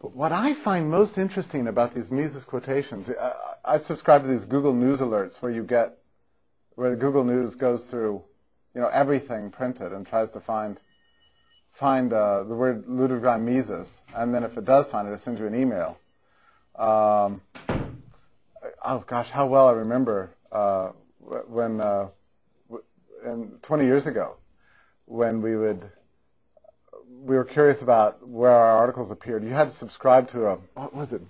what 0.00 0.32
I 0.32 0.54
find 0.54 0.90
most 0.90 1.18
interesting 1.18 1.66
about 1.66 1.94
these 1.94 2.10
Mises 2.10 2.44
quotations, 2.44 3.10
I, 3.10 3.32
I 3.64 3.78
subscribe 3.78 4.22
to 4.22 4.28
these 4.28 4.44
Google 4.44 4.72
News 4.72 5.00
alerts 5.00 5.42
where 5.42 5.52
you 5.52 5.64
get, 5.64 5.98
where 6.76 6.94
Google 6.96 7.24
News 7.24 7.56
goes 7.56 7.84
through, 7.84 8.22
you 8.74 8.80
know, 8.80 8.88
everything 8.88 9.50
printed 9.50 9.92
and 9.92 10.06
tries 10.06 10.30
to 10.30 10.40
find 10.40 10.80
find 11.72 12.12
uh, 12.12 12.42
the 12.42 12.54
word 12.54 12.84
Ludwig 12.88 13.22
von 13.22 13.44
Mises, 13.44 14.02
and 14.16 14.34
then 14.34 14.42
if 14.42 14.58
it 14.58 14.64
does 14.64 14.88
find 14.88 15.06
it, 15.06 15.12
it 15.12 15.20
sends 15.20 15.38
you 15.40 15.46
an 15.46 15.54
email. 15.54 15.96
Um, 16.74 17.40
oh 18.84 19.04
gosh, 19.06 19.30
how 19.30 19.46
well 19.46 19.68
I 19.68 19.72
remember 19.72 20.34
uh, 20.50 20.88
when, 21.20 21.80
uh, 21.80 22.08
in 23.24 23.52
20 23.62 23.84
years 23.84 24.06
ago, 24.06 24.36
when 25.06 25.42
we 25.42 25.56
would, 25.56 25.90
we 27.24 27.36
were 27.36 27.44
curious 27.44 27.82
about 27.82 28.26
where 28.26 28.52
our 28.52 28.76
articles 28.78 29.10
appeared. 29.10 29.42
You 29.42 29.50
had 29.50 29.68
to 29.68 29.74
subscribe 29.74 30.28
to 30.30 30.46
a, 30.46 30.58
what 30.74 30.94
was 30.94 31.12
it? 31.12 31.22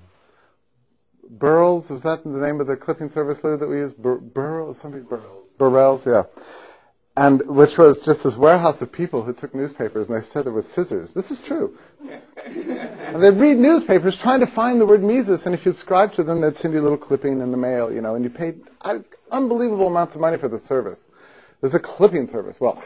Burls, 1.31 1.91
was 1.91 2.03
that 2.03 2.25
the 2.25 2.31
name 2.31 2.61
of 2.61 2.67
the 2.67 2.77
clipping 2.77 3.11
service, 3.11 3.45
Lou, 3.45 3.57
that 3.57 3.69
we 3.69 3.79
used? 3.79 3.97
Bur- 3.97 4.19
Burls, 4.19 4.79
something, 4.79 5.03
Burls. 5.03 5.45
Burrelle's, 5.59 6.07
yeah. 6.07 6.25
And 7.17 7.45
which 7.49 7.77
was 7.77 8.01
just 8.01 8.23
this 8.23 8.37
warehouse 8.37 8.81
of 8.81 8.93
people 8.93 9.23
who 9.23 9.33
took 9.33 9.53
newspapers 9.53 10.09
and 10.09 10.17
they 10.17 10.25
said 10.25 10.47
it 10.47 10.51
with 10.51 10.69
scissors. 10.69 11.13
This 11.13 11.33
is 11.33 11.41
true. 11.41 11.77
and 12.47 13.21
they'd 13.21 13.31
read 13.31 13.59
newspapers 13.59 14.17
trying 14.17 14.39
to 14.41 14.47
find 14.47 14.81
the 14.81 14.87
word 14.87 15.03
Mises, 15.03 15.45
and 15.45 15.55
if 15.55 15.67
you 15.67 15.73
subscribe 15.73 16.13
to 16.13 16.23
them, 16.23 16.41
they'd 16.41 16.57
send 16.57 16.75
you 16.75 16.81
a 16.81 16.83
little 16.83 16.97
clipping 16.97 17.41
in 17.41 17.51
the 17.51 17.57
mail, 17.57 17.93
you 17.93 18.01
know, 18.01 18.15
and 18.15 18.25
you 18.25 18.31
paid 18.31 18.61
unbelievable 19.33 19.89
amounts 19.89 20.15
of 20.15 20.21
money 20.21 20.39
for 20.39 20.47
the 20.47 20.61
service. 20.61 21.01
There's 21.61 21.75
a 21.75 21.81
clipping 21.81 22.27
service. 22.27 22.61
Well, 22.61 22.83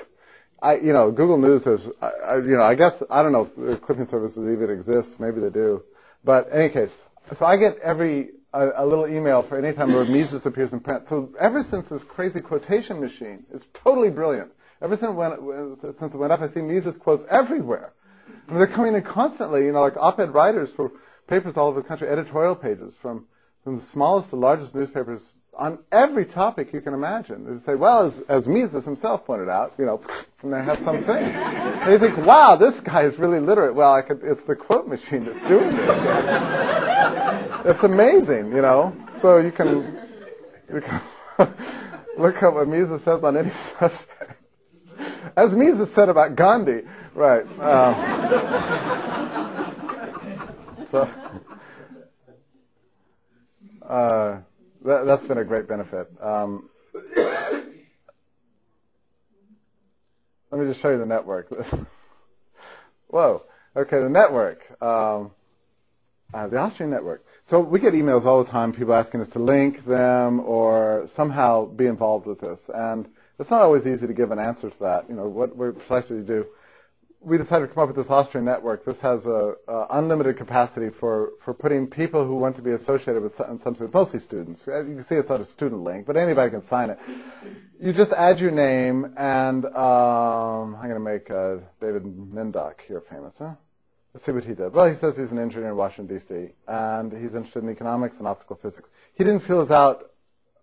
I, 0.60 0.76
you 0.76 0.92
know, 0.92 1.10
Google 1.10 1.38
News 1.38 1.64
has, 1.64 1.90
I, 2.00 2.36
you 2.36 2.56
know, 2.56 2.62
I 2.62 2.74
guess, 2.74 3.02
I 3.10 3.22
don't 3.22 3.32
know 3.32 3.42
if 3.42 3.56
the 3.56 3.76
clipping 3.76 4.06
services 4.06 4.38
even 4.38 4.70
exist. 4.70 5.18
Maybe 5.18 5.40
they 5.40 5.50
do. 5.50 5.82
But 6.24 6.48
in 6.48 6.52
any 6.54 6.68
case, 6.68 6.94
so 7.36 7.44
I 7.44 7.56
get 7.56 7.78
every, 7.78 8.30
a, 8.52 8.70
a 8.76 8.86
little 8.86 9.06
email 9.06 9.42
for 9.42 9.58
any 9.58 9.72
time 9.72 9.90
the 9.90 9.96
word 9.96 10.08
Mises 10.08 10.46
appears 10.46 10.72
in 10.72 10.80
print. 10.80 11.08
So 11.08 11.34
ever 11.38 11.62
since 11.62 11.88
this 11.88 12.04
crazy 12.04 12.40
quotation 12.40 13.00
machine, 13.00 13.44
it's 13.52 13.66
totally 13.74 14.10
brilliant. 14.10 14.52
Ever 14.80 14.96
since 14.96 15.12
since 15.98 16.14
it 16.14 16.16
went 16.16 16.32
up, 16.32 16.40
I 16.40 16.48
see 16.48 16.60
Mises 16.60 16.96
quotes 16.96 17.24
everywhere. 17.28 17.92
I 18.48 18.50
mean, 18.50 18.58
they're 18.58 18.66
coming 18.66 18.94
in 18.94 19.02
constantly, 19.02 19.64
you 19.64 19.72
know, 19.72 19.80
like 19.80 19.96
op-ed 19.96 20.34
writers 20.34 20.70
for 20.70 20.92
papers 21.26 21.56
all 21.56 21.68
over 21.68 21.80
the 21.80 21.88
country, 21.88 22.08
editorial 22.08 22.56
pages 22.56 22.94
from, 23.00 23.26
from 23.64 23.78
the 23.78 23.84
smallest 23.84 24.30
to 24.30 24.36
largest 24.36 24.74
newspapers 24.74 25.34
on 25.54 25.78
every 25.90 26.24
topic 26.24 26.72
you 26.72 26.80
can 26.80 26.94
imagine. 26.94 27.44
They 27.52 27.60
say, 27.60 27.74
well, 27.74 28.04
as, 28.04 28.20
as 28.22 28.48
Mises 28.48 28.84
himself 28.84 29.26
pointed 29.26 29.48
out, 29.48 29.74
you 29.78 29.84
know, 29.84 30.00
and 30.42 30.52
they 30.52 30.62
have 30.62 30.80
something. 30.80 31.26
you 31.90 31.98
think, 31.98 32.16
wow, 32.26 32.56
this 32.56 32.80
guy 32.80 33.02
is 33.02 33.18
really 33.18 33.40
literate. 33.40 33.74
Well, 33.74 34.02
could, 34.02 34.22
it's 34.22 34.42
the 34.42 34.56
quote 34.56 34.88
machine 34.88 35.24
that's 35.26 35.46
doing 35.48 35.76
this. 35.76 37.66
it's 37.66 37.84
amazing, 37.84 38.50
you 38.52 38.62
know. 38.62 38.96
So 39.18 39.38
you 39.38 39.52
can, 39.52 39.98
you 40.72 40.80
can 40.80 41.00
look 42.16 42.42
up 42.42 42.54
what 42.54 42.68
Mises 42.68 43.02
says 43.02 43.22
on 43.22 43.36
any 43.36 43.50
subject. 43.78 44.08
As 45.36 45.54
Mises 45.54 45.92
said 45.92 46.08
about 46.08 46.34
Gandhi, 46.34 46.82
right. 47.14 47.44
Um, 47.60 47.94
so, 50.88 51.08
uh, 53.82 54.38
that, 54.84 55.06
has 55.06 55.24
been 55.26 55.38
a 55.38 55.44
great 55.44 55.68
benefit. 55.68 56.08
Um, 56.20 56.68
let 60.50 60.60
me 60.60 60.66
just 60.66 60.80
show 60.80 60.90
you 60.90 60.98
the 60.98 61.06
network. 61.06 61.48
Whoa. 63.08 63.42
Okay, 63.76 64.00
the 64.00 64.08
network. 64.08 64.60
Um, 64.82 65.30
uh, 66.34 66.46
the 66.48 66.58
Austrian 66.58 66.90
network. 66.90 67.24
So 67.46 67.60
we 67.60 67.78
get 67.80 67.94
emails 67.94 68.24
all 68.24 68.42
the 68.42 68.50
time, 68.50 68.72
people 68.72 68.94
asking 68.94 69.20
us 69.20 69.28
to 69.28 69.38
link 69.38 69.84
them 69.84 70.40
or 70.40 71.08
somehow 71.12 71.66
be 71.66 71.86
involved 71.86 72.26
with 72.26 72.40
this. 72.40 72.70
And 72.74 73.08
it's 73.38 73.50
not 73.50 73.62
always 73.62 73.86
easy 73.86 74.06
to 74.06 74.14
give 74.14 74.30
an 74.30 74.38
answer 74.38 74.70
to 74.70 74.78
that. 74.80 75.08
You 75.08 75.14
know, 75.14 75.28
what, 75.28 75.56
what 75.56 75.76
precisely 75.78 76.16
do 76.16 76.22
you 76.22 76.26
do? 76.26 76.46
We 77.24 77.38
decided 77.38 77.68
to 77.68 77.74
come 77.74 77.82
up 77.82 77.88
with 77.88 77.96
this 77.96 78.10
Austrian 78.10 78.44
network. 78.44 78.84
This 78.84 78.98
has 79.00 79.26
a, 79.26 79.54
a, 79.68 79.86
unlimited 79.90 80.36
capacity 80.36 80.90
for, 80.90 81.32
for 81.40 81.54
putting 81.54 81.86
people 81.86 82.26
who 82.26 82.34
want 82.34 82.56
to 82.56 82.62
be 82.62 82.72
associated 82.72 83.22
with 83.22 83.34
some, 83.34 83.58
some 83.58 83.76
mostly 83.92 84.18
students. 84.18 84.66
You 84.66 84.72
can 84.72 85.02
see 85.02 85.14
it's 85.14 85.28
not 85.28 85.40
a 85.40 85.44
student 85.44 85.82
link, 85.82 86.06
but 86.06 86.16
anybody 86.16 86.50
can 86.50 86.62
sign 86.62 86.90
it. 86.90 86.98
You 87.80 87.92
just 87.92 88.12
add 88.12 88.40
your 88.40 88.50
name, 88.50 89.14
and 89.16 89.64
um, 89.66 90.74
I'm 90.76 90.88
going 90.88 90.94
to 90.94 91.00
make 91.00 91.30
uh, 91.30 91.56
David 91.80 92.04
Mindock 92.04 92.80
here 92.86 93.00
famous. 93.00 93.34
Huh? 93.38 93.54
Let's 94.14 94.24
see 94.24 94.32
what 94.32 94.44
he 94.44 94.54
did. 94.54 94.72
Well, 94.72 94.88
he 94.88 94.94
says 94.94 95.16
he's 95.16 95.32
an 95.32 95.38
engineer 95.38 95.70
in 95.70 95.76
Washington, 95.76 96.16
D.C., 96.16 96.50
and 96.66 97.12
he's 97.12 97.34
interested 97.34 97.62
in 97.62 97.70
economics 97.70 98.18
and 98.18 98.26
optical 98.26 98.56
physics. 98.56 98.90
He 99.14 99.24
didn't 99.24 99.40
fill 99.40 99.60
this 99.60 99.70
out 99.70 100.10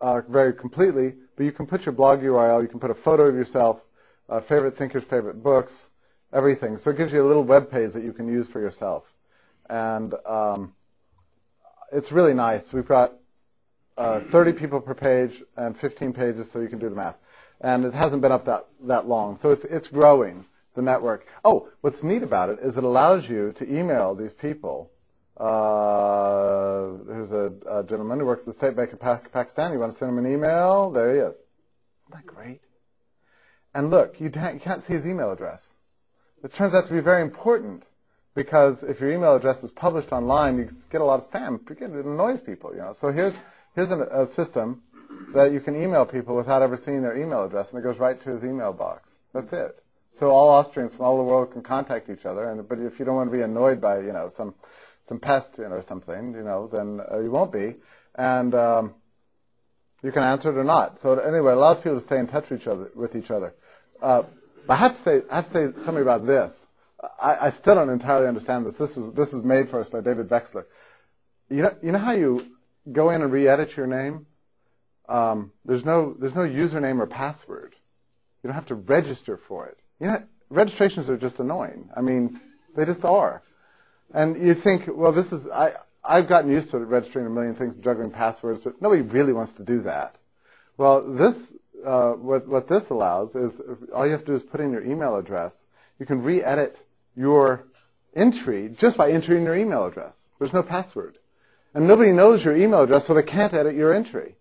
uh, 0.01 0.21
very 0.27 0.53
completely, 0.53 1.13
but 1.35 1.45
you 1.45 1.51
can 1.51 1.65
put 1.65 1.85
your 1.85 1.93
blog 1.93 2.21
URL, 2.21 2.61
you 2.61 2.67
can 2.67 2.79
put 2.79 2.91
a 2.91 2.95
photo 2.95 3.27
of 3.27 3.35
yourself, 3.35 3.81
uh, 4.27 4.39
favorite 4.39 4.77
thinkers, 4.77 5.03
favorite 5.03 5.41
books, 5.41 5.88
everything. 6.33 6.77
So 6.77 6.91
it 6.91 6.97
gives 6.97 7.11
you 7.11 7.23
a 7.23 7.27
little 7.27 7.43
web 7.43 7.71
page 7.71 7.93
that 7.93 8.03
you 8.03 8.13
can 8.13 8.27
use 8.27 8.47
for 8.47 8.59
yourself. 8.59 9.03
And 9.69 10.13
um, 10.25 10.73
it's 11.91 12.11
really 12.11 12.33
nice. 12.33 12.73
We've 12.73 12.87
got 12.87 13.13
uh, 13.97 14.21
30 14.31 14.53
people 14.53 14.79
per 14.81 14.93
page 14.93 15.43
and 15.57 15.77
15 15.77 16.13
pages, 16.13 16.49
so 16.49 16.59
you 16.59 16.67
can 16.67 16.79
do 16.79 16.89
the 16.89 16.95
math. 16.95 17.17
And 17.61 17.85
it 17.85 17.93
hasn't 17.93 18.21
been 18.21 18.31
up 18.31 18.45
that, 18.45 18.65
that 18.83 19.07
long. 19.07 19.39
So 19.41 19.51
it's, 19.51 19.65
it's 19.65 19.87
growing, 19.87 20.45
the 20.75 20.81
network. 20.81 21.27
Oh, 21.43 21.69
what's 21.81 22.03
neat 22.03 22.23
about 22.23 22.49
it 22.49 22.59
is 22.59 22.77
it 22.77 22.83
allows 22.83 23.27
you 23.27 23.51
to 23.57 23.69
email 23.69 24.15
these 24.15 24.33
people. 24.33 24.91
Uh, 25.37 26.91
there's 27.05 27.31
a, 27.31 27.51
a, 27.69 27.83
gentleman 27.83 28.19
who 28.19 28.25
works 28.25 28.41
at 28.41 28.47
the 28.47 28.53
State 28.53 28.75
Bank 28.75 28.91
of 28.91 28.99
Pakistan. 28.99 29.71
You 29.71 29.79
want 29.79 29.93
to 29.93 29.97
send 29.97 30.11
him 30.11 30.23
an 30.23 30.31
email? 30.31 30.91
There 30.91 31.13
he 31.13 31.19
is. 31.19 31.35
Isn't 31.35 32.11
that 32.11 32.25
great? 32.25 32.61
And 33.73 33.89
look, 33.89 34.19
you, 34.19 34.25
you 34.25 34.59
can't 34.59 34.81
see 34.81 34.93
his 34.93 35.05
email 35.05 35.31
address. 35.31 35.69
It 36.43 36.53
turns 36.53 36.73
out 36.73 36.85
to 36.87 36.93
be 36.93 37.01
very 37.01 37.21
important 37.21 37.83
because 38.33 38.83
if 38.83 39.01
your 39.01 39.11
email 39.11 39.35
address 39.35 39.63
is 39.63 39.71
published 39.71 40.13
online, 40.13 40.57
you 40.57 40.69
get 40.89 41.01
a 41.01 41.03
lot 41.03 41.19
of 41.19 41.29
spam. 41.29 41.59
It 41.69 42.05
annoys 42.05 42.39
people, 42.39 42.71
you 42.71 42.79
know. 42.79 42.93
So 42.93 43.11
here's 43.11 43.35
here's 43.75 43.91
an, 43.91 44.01
a 44.01 44.25
system 44.25 44.81
that 45.33 45.51
you 45.51 45.59
can 45.59 45.81
email 45.81 46.05
people 46.05 46.35
without 46.35 46.61
ever 46.61 46.77
seeing 46.77 47.01
their 47.01 47.17
email 47.17 47.43
address, 47.43 47.71
and 47.71 47.79
it 47.79 47.83
goes 47.83 47.97
right 47.99 48.19
to 48.21 48.29
his 48.29 48.43
email 48.43 48.71
box. 48.71 49.11
That's 49.33 49.51
it. 49.51 49.83
So 50.13 50.27
all 50.29 50.49
Austrians 50.49 50.95
from 50.95 51.05
all 51.05 51.17
the 51.17 51.23
world 51.23 51.51
can 51.51 51.61
contact 51.61 52.09
each 52.09 52.25
other. 52.25 52.49
And 52.49 52.67
but 52.67 52.79
if 52.79 52.99
you 52.99 53.05
don't 53.05 53.15
want 53.15 53.31
to 53.31 53.37
be 53.37 53.43
annoyed 53.43 53.81
by 53.81 53.99
you 53.99 54.13
know 54.13 54.31
some 54.37 54.55
some 55.09 55.19
pest 55.19 55.57
you 55.57 55.65
know, 55.65 55.75
or 55.75 55.81
something, 55.81 56.33
you 56.33 56.43
know, 56.43 56.67
then 56.67 57.01
uh, 57.11 57.19
you 57.19 57.31
won't 57.31 57.51
be. 57.51 57.75
And 58.15 58.55
um, 58.55 58.93
you 60.03 60.11
can 60.13 60.23
answer 60.23 60.51
it 60.51 60.57
or 60.57 60.63
not. 60.63 61.01
So 61.01 61.19
anyway, 61.19 61.51
it 61.51 61.57
allows 61.57 61.77
people 61.77 61.95
to 61.95 62.01
stay 62.01 62.19
in 62.19 62.27
touch 62.27 62.49
with 62.49 62.61
each 62.61 62.67
other. 62.67 62.91
With 62.95 63.15
each 63.15 63.31
other. 63.31 63.53
Uh, 64.01 64.23
but 64.69 64.75
I 64.75 64.77
have 64.81 64.93
to 64.97 65.01
say, 65.01 65.21
I 65.31 65.37
have 65.37 65.45
to 65.47 65.51
say 65.51 65.83
something 65.83 66.03
about 66.03 66.27
this. 66.27 66.63
I, 67.19 67.47
I 67.47 67.49
still 67.49 67.73
don't 67.73 67.89
entirely 67.89 68.27
understand 68.27 68.67
this. 68.67 68.75
This 68.75 68.97
is 68.97 69.11
this 69.13 69.33
is 69.33 69.43
made 69.43 69.67
for 69.67 69.79
us 69.79 69.89
by 69.89 70.01
David 70.01 70.29
Veksler. 70.29 70.65
You 71.49 71.63
know, 71.63 71.75
you 71.81 71.91
know 71.91 71.97
how 71.97 72.11
you 72.11 72.45
go 72.91 73.09
in 73.09 73.23
and 73.23 73.31
re-edit 73.31 73.75
your 73.75 73.87
name? 73.87 74.27
Um, 75.07 75.53
there's 75.65 75.83
no 75.83 76.15
there's 76.19 76.35
no 76.35 76.41
username 76.41 76.99
or 76.99 77.07
password. 77.07 77.75
You 78.43 78.49
don't 78.49 78.53
have 78.53 78.67
to 78.67 78.75
register 78.75 79.37
for 79.37 79.65
it. 79.65 79.79
You 79.99 80.05
know, 80.05 80.23
registrations 80.51 81.09
are 81.09 81.17
just 81.17 81.39
annoying. 81.39 81.89
I 81.97 82.01
mean, 82.01 82.39
they 82.75 82.85
just 82.85 83.03
are. 83.03 83.41
And 84.13 84.39
you 84.39 84.53
think, 84.53 84.83
well, 84.87 85.11
this 85.11 85.33
is 85.33 85.47
I 85.47 85.73
I've 86.03 86.27
gotten 86.27 86.51
used 86.51 86.69
to 86.69 86.77
registering 86.77 87.25
a 87.25 87.31
million 87.31 87.55
things, 87.55 87.73
juggling 87.73 88.11
passwords, 88.11 88.61
but 88.63 88.79
nobody 88.83 89.01
really 89.01 89.33
wants 89.33 89.53
to 89.53 89.63
do 89.63 89.81
that. 89.81 90.15
Well, 90.77 91.01
this 91.01 91.51
uh, 91.85 92.13
what, 92.13 92.47
what 92.47 92.67
this 92.67 92.89
allows 92.89 93.35
is 93.35 93.59
all 93.93 94.05
you 94.05 94.11
have 94.11 94.21
to 94.21 94.27
do 94.27 94.35
is 94.35 94.43
put 94.43 94.59
in 94.59 94.71
your 94.71 94.83
email 94.83 95.15
address. 95.15 95.53
You 95.99 96.05
can 96.05 96.23
re-edit 96.23 96.77
your 97.15 97.65
entry 98.15 98.69
just 98.69 98.97
by 98.97 99.11
entering 99.11 99.43
your 99.43 99.55
email 99.55 99.85
address. 99.85 100.13
There's 100.39 100.53
no 100.53 100.63
password. 100.63 101.17
And 101.73 101.87
nobody 101.87 102.11
knows 102.11 102.43
your 102.43 102.55
email 102.55 102.81
address, 102.81 103.05
so 103.05 103.13
they 103.13 103.23
can't 103.23 103.53
edit 103.53 103.75
your 103.75 103.93
entry. 103.93 104.35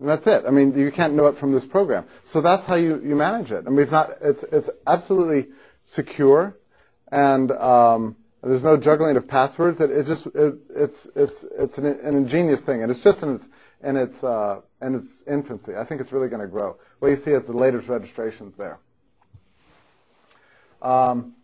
And 0.00 0.08
that's 0.08 0.26
it. 0.26 0.44
I 0.46 0.50
mean, 0.50 0.78
you 0.78 0.92
can't 0.92 1.14
know 1.14 1.26
it 1.26 1.36
from 1.36 1.52
this 1.52 1.64
program. 1.64 2.06
So 2.24 2.40
that's 2.40 2.64
how 2.64 2.76
you, 2.76 3.02
you 3.04 3.16
manage 3.16 3.50
it. 3.52 3.66
And 3.66 3.76
we've 3.76 3.90
not, 3.90 4.18
it's, 4.22 4.44
it's 4.44 4.70
absolutely 4.86 5.48
secure, 5.84 6.56
and 7.10 7.50
um, 7.52 8.16
there's 8.42 8.62
no 8.62 8.76
juggling 8.76 9.16
of 9.16 9.26
passwords. 9.26 9.80
It, 9.80 9.90
it 9.90 10.06
just, 10.06 10.26
it, 10.26 10.54
it's, 10.74 11.06
it's, 11.16 11.44
it's 11.58 11.78
an, 11.78 11.86
an 11.86 12.14
ingenious 12.14 12.60
thing, 12.60 12.82
and 12.82 12.90
it's 12.90 13.02
just 13.02 13.22
in 13.22 13.34
its 13.34 13.48
in 13.82 13.96
its 13.96 14.24
uh, 14.24 14.60
in 14.80 14.94
its 14.94 15.22
infancy. 15.26 15.76
I 15.76 15.84
think 15.84 16.00
it's 16.00 16.12
really 16.12 16.28
going 16.28 16.42
to 16.42 16.48
grow. 16.48 16.76
Well, 17.00 17.10
you 17.10 17.16
see, 17.16 17.32
it's 17.32 17.46
the 17.46 17.52
latest 17.56 17.88
registrations 17.88 18.54
there. 18.56 18.78
Um, 20.80 21.34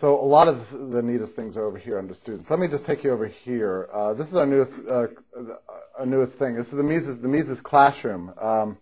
so 0.00 0.14
a 0.14 0.24
lot 0.24 0.48
of 0.48 0.90
the 0.90 1.02
neatest 1.02 1.36
things 1.36 1.56
are 1.56 1.64
over 1.64 1.78
here 1.78 1.98
under 1.98 2.14
students. 2.14 2.50
Let 2.50 2.58
me 2.58 2.68
just 2.68 2.84
take 2.84 3.02
you 3.02 3.10
over 3.10 3.26
here. 3.26 3.88
Uh, 3.92 4.14
this 4.14 4.28
is 4.28 4.34
our 4.34 4.46
newest 4.46 4.72
uh, 4.90 5.06
our 5.98 6.06
newest 6.06 6.34
thing. 6.34 6.54
This 6.54 6.66
is 6.66 6.74
the 6.74 6.82
Mises 6.82 7.18
the 7.18 7.28
Mises 7.28 7.60
classroom, 7.62 8.32
um, 8.38 8.78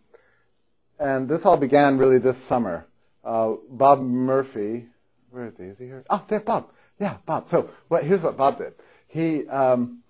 and 0.98 1.28
this 1.28 1.44
all 1.44 1.56
began 1.56 1.98
really 1.98 2.18
this 2.18 2.38
summer. 2.38 2.86
Uh, 3.24 3.54
Bob 3.70 4.00
Murphy, 4.00 4.86
where 5.30 5.46
is 5.46 5.54
he? 5.56 5.64
Is 5.64 5.78
he 5.78 5.84
here? 5.84 6.04
Oh, 6.10 6.24
there, 6.28 6.40
Bob. 6.40 6.70
Yeah, 6.98 7.16
Bob. 7.26 7.48
So 7.48 7.70
what, 7.88 8.04
here's 8.04 8.22
what 8.22 8.36
Bob 8.36 8.58
did. 8.58 8.74
He 9.08 9.46
um, 9.46 10.02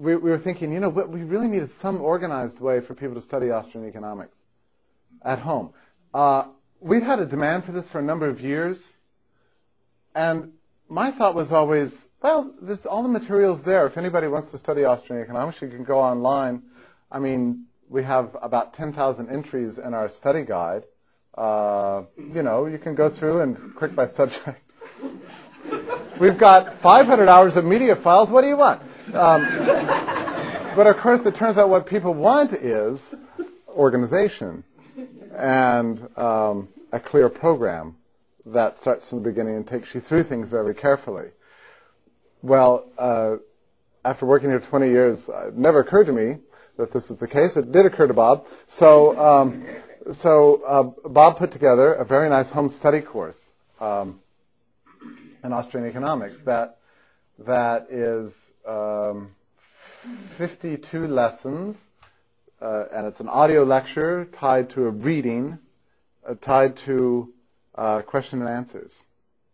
we, 0.00 0.16
we 0.16 0.30
were 0.30 0.38
thinking, 0.38 0.72
you 0.72 0.80
know, 0.80 0.88
we 0.88 1.22
really 1.24 1.46
needed 1.46 1.70
some 1.70 2.00
organized 2.00 2.58
way 2.58 2.80
for 2.80 2.94
people 2.94 3.14
to 3.16 3.20
study 3.20 3.50
Austrian 3.50 3.86
economics 3.86 4.38
at 5.22 5.38
home. 5.38 5.74
Uh, 6.14 6.44
we'd 6.80 7.02
had 7.02 7.18
a 7.18 7.26
demand 7.26 7.64
for 7.64 7.72
this 7.72 7.86
for 7.86 7.98
a 7.98 8.02
number 8.02 8.26
of 8.26 8.40
years, 8.40 8.90
and 10.14 10.52
my 10.88 11.10
thought 11.10 11.34
was 11.34 11.52
always, 11.52 12.08
well, 12.22 12.50
there's 12.62 12.86
all 12.86 13.02
the 13.02 13.10
materials 13.10 13.60
there. 13.60 13.86
If 13.86 13.98
anybody 13.98 14.26
wants 14.26 14.50
to 14.52 14.58
study 14.58 14.84
Austrian 14.84 15.22
economics, 15.22 15.60
you 15.60 15.68
can 15.68 15.84
go 15.84 16.00
online. 16.00 16.62
I 17.12 17.18
mean, 17.18 17.66
we 17.90 18.02
have 18.02 18.34
about 18.40 18.72
10,000 18.72 19.28
entries 19.28 19.76
in 19.76 19.92
our 19.92 20.08
study 20.08 20.44
guide. 20.44 20.84
Uh, 21.36 22.04
you 22.16 22.42
know, 22.42 22.64
you 22.64 22.78
can 22.78 22.94
go 22.94 23.10
through 23.10 23.42
and 23.42 23.74
click 23.76 23.94
by 23.94 24.06
subject. 24.06 24.62
We've 26.18 26.38
got 26.38 26.80
500 26.80 27.28
hours 27.28 27.56
of 27.56 27.66
media 27.66 27.96
files. 27.96 28.30
What 28.30 28.40
do 28.40 28.48
you 28.48 28.56
want? 28.56 28.82
Um, 29.14 29.79
but 30.80 30.86
of 30.86 30.96
course, 30.96 31.26
it 31.26 31.34
turns 31.34 31.58
out 31.58 31.68
what 31.68 31.84
people 31.84 32.14
want 32.14 32.54
is 32.54 33.14
organization. 33.68 34.64
and 35.36 36.08
um, 36.16 36.68
a 36.90 36.98
clear 36.98 37.28
program 37.28 37.96
that 38.46 38.78
starts 38.78 39.10
from 39.10 39.18
the 39.22 39.28
beginning 39.28 39.56
and 39.56 39.68
takes 39.68 39.94
you 39.94 40.00
through 40.00 40.22
things 40.22 40.48
very 40.48 40.74
carefully. 40.74 41.32
Well, 42.40 42.86
uh, 42.96 43.36
after 44.06 44.24
working 44.24 44.48
here 44.48 44.58
20 44.58 44.88
years, 44.88 45.28
it 45.28 45.54
never 45.54 45.80
occurred 45.80 46.06
to 46.06 46.14
me 46.14 46.38
that 46.78 46.92
this 46.92 47.10
was 47.10 47.18
the 47.18 47.28
case. 47.28 47.58
It 47.58 47.70
did 47.72 47.84
occur 47.84 48.06
to 48.06 48.14
Bob. 48.14 48.46
So, 48.66 49.18
um, 49.20 49.66
so 50.12 50.62
uh, 50.66 51.08
Bob 51.10 51.36
put 51.36 51.52
together 51.52 51.92
a 51.92 52.06
very 52.06 52.30
nice 52.30 52.48
home 52.48 52.70
study 52.70 53.02
course 53.02 53.50
um, 53.80 54.20
in 55.44 55.52
Austrian 55.52 55.86
economics 55.86 56.40
that 56.46 56.78
that 57.40 57.88
is 57.90 58.50
um, 58.66 59.32
52 60.38 61.06
lessons, 61.06 61.76
uh, 62.60 62.84
and 62.92 63.06
it's 63.06 63.20
an 63.20 63.28
audio 63.28 63.64
lecture 63.64 64.26
tied 64.32 64.70
to 64.70 64.86
a 64.86 64.90
reading, 64.90 65.58
uh, 66.26 66.34
tied 66.40 66.76
to 66.76 67.32
uh, 67.74 68.00
question 68.02 68.40
and 68.40 68.48
answers, 68.48 69.04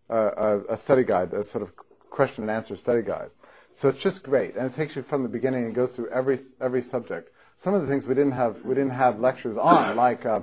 uh, 0.09 0.31
a, 0.69 0.75
a 0.75 0.77
study 0.77 1.03
guide, 1.03 1.33
a 1.33 1.43
sort 1.43 1.63
of 1.63 1.73
question 2.11 2.45
and 2.45 2.51
answer 2.51 2.77
study 2.77 3.03
guide. 3.03 3.31
So 3.75 3.89
it's 3.89 4.01
just 4.01 4.23
great, 4.23 4.55
and 4.57 4.67
it 4.67 4.75
takes 4.75 4.95
you 4.95 5.03
from 5.03 5.23
the 5.23 5.29
beginning 5.29 5.65
and 5.65 5.75
goes 5.75 5.91
through 5.91 6.09
every 6.11 6.39
every 6.61 6.81
subject. 6.81 7.33
Some 7.63 7.75
of 7.75 7.83
the 7.83 7.89
things 7.89 8.07
we 8.07 8.15
didn't 8.15 8.33
have 8.33 8.65
we 8.65 8.75
didn't 8.75 8.93
have 8.93 9.19
lectures 9.19 9.57
on, 9.57 9.97
like 9.97 10.25
uh, 10.25 10.41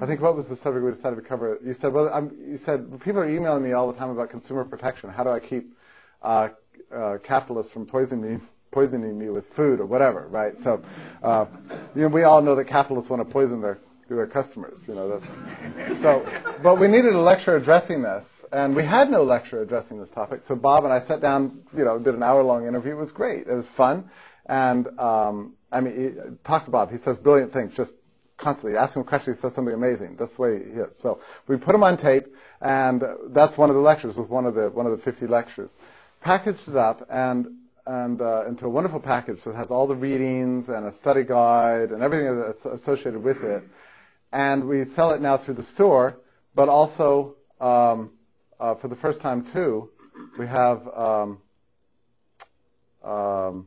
I 0.00 0.06
think 0.06 0.20
what 0.20 0.34
was 0.34 0.46
the 0.46 0.56
subject 0.56 0.84
we 0.84 0.90
decided 0.92 1.16
to 1.16 1.22
cover? 1.22 1.58
You 1.64 1.74
said, 1.74 1.92
well, 1.92 2.10
I'm, 2.12 2.34
you 2.44 2.56
said 2.56 3.00
people 3.02 3.20
are 3.20 3.28
emailing 3.28 3.62
me 3.62 3.72
all 3.72 3.92
the 3.92 3.98
time 3.98 4.10
about 4.10 4.30
consumer 4.30 4.64
protection. 4.64 5.10
How 5.10 5.24
do 5.24 5.30
I 5.30 5.40
keep 5.40 5.76
uh, 6.22 6.48
uh, 6.92 7.18
capitalists 7.22 7.70
from 7.70 7.86
poisoning 7.86 8.38
me 8.38 8.40
poisoning 8.72 9.16
me 9.18 9.28
with 9.28 9.46
food 9.52 9.78
or 9.78 9.86
whatever, 9.86 10.26
right? 10.28 10.58
So, 10.58 10.82
uh, 11.22 11.46
you 11.94 12.02
know, 12.02 12.08
we 12.08 12.24
all 12.24 12.42
know 12.42 12.56
that 12.56 12.64
capitalists 12.64 13.08
want 13.08 13.20
to 13.20 13.30
poison 13.30 13.60
their 13.60 13.78
their 14.08 14.26
customers. 14.26 14.86
You 14.88 14.94
know, 14.94 15.08
that's 15.08 16.00
so. 16.00 16.26
But 16.62 16.78
we 16.78 16.88
needed 16.88 17.14
a 17.14 17.20
lecture 17.20 17.56
addressing 17.56 18.02
this, 18.02 18.44
and 18.52 18.74
we 18.74 18.82
had 18.82 19.10
no 19.10 19.22
lecture 19.22 19.62
addressing 19.62 20.00
this 20.00 20.10
topic. 20.10 20.42
So 20.46 20.54
Bob 20.54 20.84
and 20.84 20.92
I 20.92 21.00
sat 21.00 21.20
down, 21.20 21.62
you 21.76 21.84
know, 21.84 21.98
did 21.98 22.14
an 22.14 22.22
hour-long 22.22 22.66
interview. 22.66 22.92
It 22.92 23.00
was 23.00 23.12
great. 23.12 23.46
It 23.46 23.54
was 23.54 23.66
fun, 23.66 24.10
and 24.46 24.88
um, 24.98 25.54
I 25.70 25.80
mean, 25.80 26.38
talk 26.44 26.64
to 26.64 26.70
Bob. 26.70 26.90
He 26.90 26.98
says 26.98 27.16
brilliant 27.16 27.52
things. 27.52 27.74
Just 27.74 27.94
constantly 28.36 28.76
ask 28.78 28.96
him 28.96 29.02
a 29.02 29.04
question. 29.04 29.34
He 29.34 29.40
says 29.40 29.54
something 29.54 29.74
amazing. 29.74 30.16
That's 30.16 30.34
the 30.34 30.42
way 30.42 30.58
he 30.58 30.80
is. 30.80 30.96
So 30.98 31.20
we 31.46 31.56
put 31.56 31.74
him 31.74 31.84
on 31.84 31.96
tape, 31.96 32.26
and 32.60 33.02
that's 33.28 33.56
one 33.56 33.70
of 33.70 33.76
the 33.76 33.82
lectures. 33.82 34.16
Was 34.16 34.28
one 34.28 34.46
of 34.46 34.54
the 34.54 34.70
one 34.70 34.86
of 34.86 34.92
the 34.92 34.98
50 34.98 35.26
lectures. 35.26 35.76
Packaged 36.20 36.68
it 36.68 36.76
up 36.76 37.04
and 37.10 37.48
and 37.86 38.20
uh, 38.20 38.44
into 38.46 38.66
a 38.66 38.68
wonderful 38.68 39.00
package 39.00 39.42
that 39.42 39.54
has 39.54 39.70
all 39.70 39.86
the 39.86 39.96
readings 39.96 40.68
and 40.68 40.86
a 40.86 40.92
study 40.92 41.24
guide 41.24 41.90
and 41.90 42.02
everything 42.02 42.40
that's 42.40 42.64
associated 42.64 43.22
with 43.22 43.42
it 43.42 43.64
and 44.32 44.66
we 44.66 44.84
sell 44.84 45.10
it 45.12 45.20
now 45.20 45.36
through 45.36 45.54
the 45.54 45.62
store, 45.62 46.18
but 46.54 46.68
also 46.68 47.36
um, 47.60 48.10
uh, 48.58 48.74
for 48.74 48.88
the 48.88 48.96
first 48.96 49.20
time 49.20 49.44
too, 49.44 49.90
we 50.38 50.46
have 50.46 50.88
um, 50.94 51.38
um, 53.04 53.66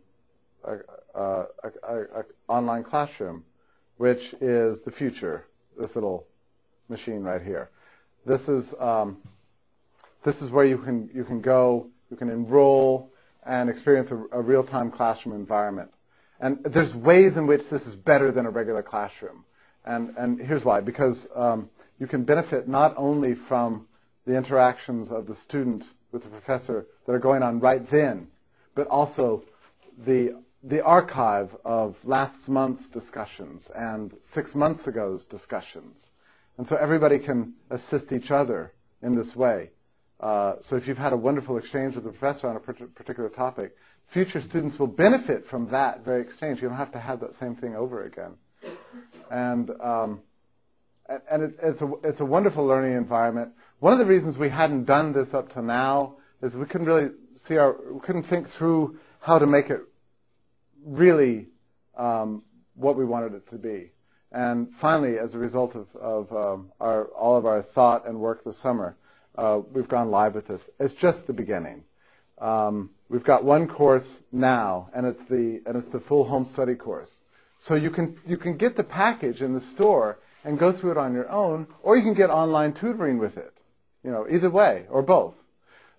online 2.48 2.84
classroom, 2.84 3.44
which 3.98 4.34
is 4.42 4.82
the 4.82 4.92
future. 4.92 5.46
This 5.78 5.96
little 5.96 6.26
machine 6.90 7.22
right 7.22 7.42
here. 7.42 7.70
This 8.26 8.48
is 8.48 8.74
um, 8.80 9.18
this 10.24 10.42
is 10.42 10.50
where 10.50 10.66
you 10.66 10.78
can 10.78 11.10
you 11.14 11.24
can 11.24 11.42
go, 11.42 11.88
you 12.10 12.18
can 12.18 12.30
enroll 12.30 13.12
and 13.46 13.70
experience 13.70 14.12
a, 14.12 14.18
a 14.32 14.42
real-time 14.42 14.92
classroom 14.92 15.36
environment. 15.36 15.92
And 16.40 16.64
there's 16.64 16.96
ways 16.96 17.38
in 17.38 17.48
which 17.48 17.70
this 17.70 17.88
is 17.88 17.96
better 17.96 18.32
than 18.32 18.46
a 18.46 18.50
regular 18.50 18.84
classroom. 18.84 19.46
And, 19.86 20.14
and 20.18 20.40
here's 20.40 20.66
why. 20.66 20.82
Because 20.82 21.28
um, 21.36 21.70
you 22.00 22.08
can 22.08 22.24
benefit 22.24 22.68
not 22.68 22.94
only 22.98 23.36
from 23.36 23.88
the 24.26 24.36
interactions 24.36 25.12
of 25.12 25.28
the 25.28 25.36
student 25.36 25.86
with 26.12 26.24
the 26.24 26.30
professor 26.30 26.88
that 27.06 27.14
are 27.14 27.20
going 27.20 27.44
on 27.44 27.60
right 27.60 27.88
then, 27.90 28.28
but 28.74 28.88
also 28.88 29.44
the, 30.06 30.42
the 30.64 30.84
archive 30.84 31.56
of 31.64 31.96
last 32.04 32.50
month's 32.50 32.90
discussions 32.90 33.70
and 33.76 34.14
six 34.22 34.56
months 34.56 34.88
ago's 34.88 35.26
discussions. 35.26 36.12
And 36.58 36.68
so 36.68 36.76
everybody 36.76 37.20
can 37.20 37.54
assist 37.70 38.12
each 38.12 38.32
other 38.32 38.74
in 39.02 39.16
this 39.16 39.36
way. 39.36 39.70
Uh, 40.20 40.56
so 40.62 40.76
if 40.76 40.88
you've 40.88 40.98
had 40.98 41.14
a 41.14 41.18
wonderful 41.18 41.58
exchange 41.58 41.96
with 41.96 42.06
a 42.06 42.10
professor 42.10 42.48
on 42.48 42.56
a 42.56 42.60
particular 42.60 43.30
topic, 43.30 43.76
future 44.08 44.42
students 44.42 44.80
will 44.80 44.88
benefit 44.88 45.46
from 45.46 45.68
that 45.70 46.06
very 46.06 46.22
exchange. 46.22 46.62
You 46.62 46.70
don't 46.70 46.78
have 46.78 46.92
to 46.94 47.00
have 47.00 47.20
that 47.20 47.36
same 47.36 47.56
thing 47.56 47.76
over 47.76 48.04
again 48.04 48.36
and 49.32 49.70
um, 49.82 50.22
and 51.30 51.44
it, 51.44 51.60
it's 51.62 51.82
a 51.82 51.92
it's 52.04 52.20
a 52.22 52.26
wonderful 52.26 52.66
learning 52.66 52.94
environment. 52.94 53.52
One 53.80 53.94
of 53.94 54.00
the 54.00 54.06
reasons 54.06 54.38
we 54.38 54.50
hadn't 54.50 54.86
done 54.86 55.14
this 55.14 55.34
up 55.34 55.54
to 55.54 55.62
now 55.62 56.16
is 56.42 56.56
we 56.56 56.66
couldn't 56.66 56.88
really 56.88 57.12
see 57.36 57.58
our 57.58 57.76
we 57.92 58.00
couldn't 58.00 58.24
think 58.24 58.50
through 58.50 58.98
how 59.20 59.40
to 59.40 59.46
make 59.46 59.70
it 59.70 59.82
really 60.86 61.48
um, 61.98 62.44
what 62.76 62.96
we 62.96 63.06
wanted 63.06 63.34
it 63.34 63.50
to 63.50 63.58
be. 63.58 63.92
And 64.32 64.74
finally, 64.76 65.18
as 65.18 65.34
a 65.34 65.38
result 65.40 65.76
of, 65.76 65.88
of 65.96 66.34
um, 66.36 66.72
our, 66.82 67.06
all 67.06 67.38
of 67.38 67.46
our 67.46 67.62
thought 67.62 68.06
and 68.06 68.20
work 68.20 68.44
this 68.44 68.58
summer, 68.58 68.98
uh, 69.38 69.62
we've 69.72 69.88
gone 69.88 70.12
live 70.12 70.36
with 70.36 70.48
this. 70.48 70.70
It's 70.80 70.94
just 70.94 71.28
the 71.28 71.34
beginning. 71.34 71.84
Um, 72.38 72.92
we've 73.10 73.24
got 73.24 73.44
one 73.44 73.68
course 73.68 74.20
now, 74.32 74.90
and 74.94 75.06
it's 75.06 75.24
the 75.26 75.62
and 75.66 75.78
it's 75.78 75.88
the 75.88 76.00
full 76.00 76.26
home 76.26 76.46
study 76.46 76.76
course. 76.76 77.22
So 77.60 77.76
you 77.76 77.90
can, 77.90 78.18
you 78.28 78.38
can 78.38 78.58
get 78.58 78.76
the 78.76 78.84
package 78.84 79.42
in 79.42 79.54
the 79.54 79.62
store 79.62 80.20
and 80.44 80.60
go 80.60 80.72
through 80.72 80.92
it 80.92 80.98
on 80.98 81.14
your 81.14 81.30
own, 81.30 81.68
or 81.82 81.98
you 81.98 82.04
can 82.04 82.14
get 82.14 82.30
online 82.30 82.74
tutoring 82.74 83.18
with 83.18 83.38
it. 83.38 83.54
You 84.04 84.12
know, 84.12 84.28
either 84.30 84.50
way, 84.50 84.86
or 84.90 85.02
both. 85.02 85.34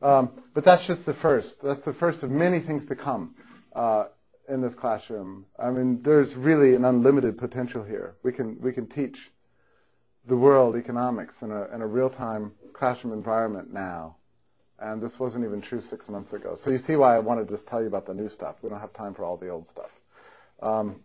Um, 0.01 0.31
but 0.55 0.63
that's 0.63 0.87
just 0.87 1.05
the 1.07 1.15
first. 1.15 1.63
That's 1.63 1.81
the 1.81 1.93
first 1.93 2.23
of 2.23 2.31
many 2.31 2.61
things 2.61 2.87
to 2.87 2.95
come 2.95 3.35
uh, 3.75 4.05
in 4.49 4.61
this 4.61 4.75
classroom. 4.75 5.47
I 5.59 5.71
mean, 5.71 6.03
there's 6.03 6.37
really 6.37 6.75
an 6.75 6.85
unlimited 6.85 7.39
potential 7.39 7.83
here. 7.83 8.15
We 8.23 8.33
can 8.33 8.61
we 8.61 8.73
can 8.73 8.87
teach 8.87 9.31
the 10.27 10.37
world 10.37 10.77
economics 10.77 11.35
in 11.43 11.51
a 11.51 11.65
in 11.75 11.83
a 11.83 11.87
real 11.87 12.11
time 12.11 12.53
classroom 12.73 13.13
environment 13.13 13.73
now, 13.73 14.17
and 14.79 15.01
this 15.01 15.19
wasn't 15.19 15.45
even 15.45 15.61
true 15.61 15.81
six 15.81 16.09
months 16.09 16.33
ago. 16.33 16.57
So 16.57 16.71
you 16.71 16.79
see 16.79 16.97
why 16.97 17.17
I 17.17 17.19
want 17.21 17.47
to 17.47 17.55
just 17.55 17.67
tell 17.67 17.81
you 17.81 17.87
about 17.87 18.07
the 18.07 18.15
new 18.15 18.29
stuff. 18.29 18.57
We 18.63 18.69
don't 18.69 18.81
have 18.81 18.93
time 18.93 19.15
for 19.15 19.25
all 19.25 19.37
the 19.37 19.49
old 19.49 19.69
stuff. 19.69 19.91
Um, 20.61 21.01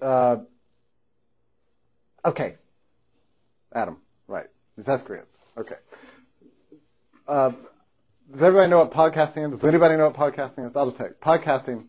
uh, 0.00 0.36
okay. 2.24 2.56
Adam, 3.72 3.98
right. 4.28 4.46
These 4.76 4.88
Okay. 4.88 5.76
Uh, 7.26 7.52
does 8.32 8.42
everybody 8.42 8.70
know 8.70 8.78
what 8.78 8.90
podcasting 8.92 9.52
is? 9.52 9.60
Does 9.60 9.68
anybody 9.68 9.96
know 9.96 10.08
what 10.08 10.34
podcasting 10.34 10.68
is? 10.68 10.76
I'll 10.76 10.86
just 10.86 10.96
tell 10.96 11.08
you. 11.08 11.14
Podcasting, 11.20 11.86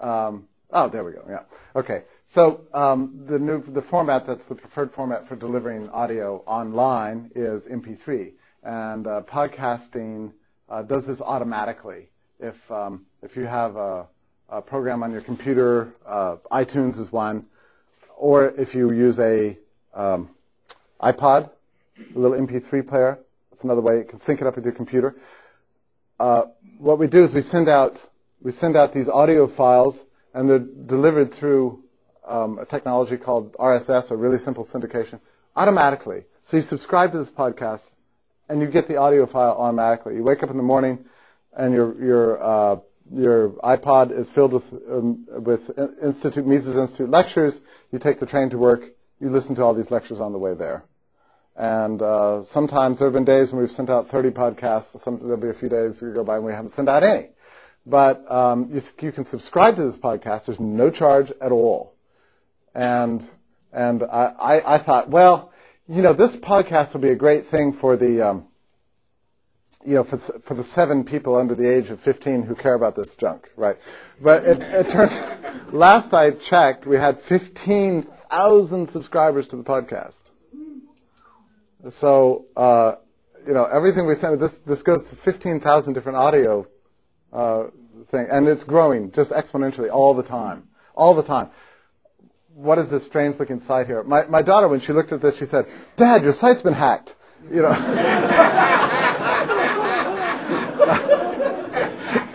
um, 0.00 0.48
oh, 0.74 0.88
there 0.88 1.04
we 1.04 1.12
go. 1.12 1.24
Yeah. 1.28 1.42
Okay. 1.74 2.04
So 2.26 2.62
um, 2.74 3.24
the 3.26 3.38
new 3.38 3.62
the 3.62 3.82
format 3.82 4.26
that's 4.26 4.44
the 4.44 4.54
preferred 4.54 4.92
format 4.92 5.28
for 5.28 5.36
delivering 5.36 5.88
audio 5.90 6.42
online 6.46 7.30
is 7.34 7.64
MP3, 7.64 8.32
and 8.62 9.06
uh, 9.06 9.22
podcasting 9.22 10.32
uh, 10.68 10.82
does 10.82 11.04
this 11.04 11.20
automatically. 11.20 12.08
If 12.40 12.70
um, 12.70 13.06
if 13.22 13.36
you 13.36 13.44
have 13.44 13.76
a 13.76 14.06
a 14.48 14.62
program 14.62 15.02
on 15.02 15.10
your 15.10 15.20
computer. 15.20 15.92
Uh, 16.06 16.36
iTunes 16.52 16.98
is 16.98 17.10
one. 17.10 17.46
Or 18.16 18.48
if 18.50 18.74
you 18.74 18.92
use 18.92 19.18
a 19.18 19.58
um, 19.94 20.30
iPod, 21.02 21.50
a 22.14 22.18
little 22.18 22.38
MP3 22.38 22.86
player, 22.86 23.18
that's 23.50 23.64
another 23.64 23.80
way. 23.80 23.98
You 23.98 24.04
can 24.04 24.18
sync 24.18 24.40
it 24.40 24.46
up 24.46 24.56
with 24.56 24.64
your 24.64 24.74
computer. 24.74 25.16
Uh, 26.20 26.44
what 26.78 26.98
we 26.98 27.06
do 27.06 27.24
is 27.24 27.34
we 27.34 27.42
send 27.42 27.68
out 27.68 28.08
we 28.40 28.50
send 28.50 28.76
out 28.76 28.92
these 28.92 29.08
audio 29.08 29.46
files, 29.46 30.04
and 30.34 30.50
they're 30.50 30.58
delivered 30.58 31.32
through 31.32 31.82
um, 32.26 32.58
a 32.58 32.66
technology 32.66 33.16
called 33.16 33.52
RSS, 33.54 34.10
or 34.10 34.16
really 34.16 34.38
simple 34.38 34.64
syndication, 34.64 35.20
automatically. 35.56 36.24
So 36.42 36.56
you 36.56 36.62
subscribe 36.62 37.12
to 37.12 37.18
this 37.18 37.30
podcast, 37.30 37.90
and 38.48 38.60
you 38.60 38.66
get 38.66 38.88
the 38.88 38.96
audio 38.96 39.26
file 39.26 39.56
automatically. 39.58 40.16
You 40.16 40.22
wake 40.22 40.42
up 40.42 40.50
in 40.50 40.56
the 40.56 40.62
morning, 40.62 41.04
and 41.56 41.72
your 41.72 42.04
your 42.04 42.42
uh, 42.42 42.76
your 43.12 43.50
iPod 43.62 44.10
is 44.10 44.30
filled 44.30 44.52
with 44.52 44.72
um, 44.90 45.26
with 45.28 45.70
Institute 46.02 46.46
Mises 46.46 46.76
Institute 46.76 47.10
lectures. 47.10 47.60
You 47.92 47.98
take 47.98 48.18
the 48.18 48.26
train 48.26 48.50
to 48.50 48.58
work. 48.58 48.90
You 49.20 49.30
listen 49.30 49.54
to 49.56 49.62
all 49.62 49.72
these 49.72 49.90
lectures 49.90 50.20
on 50.20 50.32
the 50.32 50.38
way 50.38 50.54
there. 50.54 50.84
And 51.56 52.02
uh, 52.02 52.42
sometimes 52.42 52.98
there 52.98 53.06
have 53.06 53.12
been 53.14 53.24
days 53.24 53.52
when 53.52 53.60
we've 53.60 53.70
sent 53.70 53.88
out 53.88 54.08
30 54.08 54.30
podcasts. 54.30 54.98
Some, 54.98 55.20
there'll 55.20 55.36
be 55.36 55.48
a 55.48 55.54
few 55.54 55.68
days 55.68 56.00
that 56.00 56.12
go 56.14 56.24
by 56.24 56.36
and 56.36 56.44
we 56.44 56.52
haven't 56.52 56.70
sent 56.70 56.88
out 56.88 57.04
any. 57.04 57.28
But 57.86 58.30
um, 58.30 58.70
you, 58.72 58.80
you 59.00 59.12
can 59.12 59.24
subscribe 59.24 59.76
to 59.76 59.84
this 59.84 59.96
podcast. 59.96 60.46
There's 60.46 60.60
no 60.60 60.90
charge 60.90 61.32
at 61.40 61.52
all. 61.52 61.94
And 62.74 63.28
and 63.72 64.02
I, 64.04 64.32
I, 64.38 64.74
I 64.74 64.78
thought, 64.78 65.10
well, 65.10 65.52
you 65.88 66.00
know, 66.00 66.12
this 66.12 66.36
podcast 66.36 66.94
will 66.94 67.00
be 67.00 67.10
a 67.10 67.16
great 67.16 67.46
thing 67.46 67.72
for 67.72 67.96
the 67.96 68.22
um, 68.22 68.46
you 69.84 69.94
know, 69.94 70.04
for, 70.04 70.16
for 70.16 70.54
the 70.54 70.64
seven 70.64 71.04
people 71.04 71.36
under 71.36 71.54
the 71.54 71.70
age 71.70 71.90
of 71.90 72.00
15 72.00 72.42
who 72.42 72.54
care 72.54 72.74
about 72.74 72.96
this 72.96 73.14
junk, 73.14 73.50
right? 73.56 73.76
But 74.20 74.44
it, 74.44 74.62
it 74.62 74.88
turns, 74.88 75.14
last 75.72 76.14
I 76.14 76.30
checked, 76.30 76.86
we 76.86 76.96
had 76.96 77.20
15,000 77.20 78.88
subscribers 78.88 79.46
to 79.48 79.56
the 79.56 79.62
podcast. 79.62 80.22
So, 81.90 82.46
uh, 82.56 82.94
you 83.46 83.52
know, 83.52 83.66
everything 83.66 84.06
we 84.06 84.14
send, 84.14 84.40
this, 84.40 84.56
this 84.64 84.82
goes 84.82 85.04
to 85.04 85.16
15,000 85.16 85.92
different 85.92 86.16
audio 86.16 86.66
uh, 87.34 87.64
thing, 88.10 88.26
and 88.30 88.48
it's 88.48 88.64
growing 88.64 89.10
just 89.12 89.30
exponentially 89.30 89.90
all 89.90 90.14
the 90.14 90.22
time, 90.22 90.68
all 90.94 91.14
the 91.14 91.22
time. 91.22 91.50
What 92.54 92.78
is 92.78 92.88
this 92.88 93.04
strange 93.04 93.38
looking 93.38 93.60
site 93.60 93.86
here? 93.86 94.02
My, 94.04 94.26
my 94.26 94.40
daughter, 94.40 94.68
when 94.68 94.80
she 94.80 94.92
looked 94.92 95.12
at 95.12 95.20
this, 95.20 95.36
she 95.36 95.44
said, 95.44 95.66
Dad, 95.96 96.22
your 96.22 96.32
site's 96.32 96.62
been 96.62 96.72
hacked. 96.72 97.16
You 97.50 97.62
know. 97.62 97.72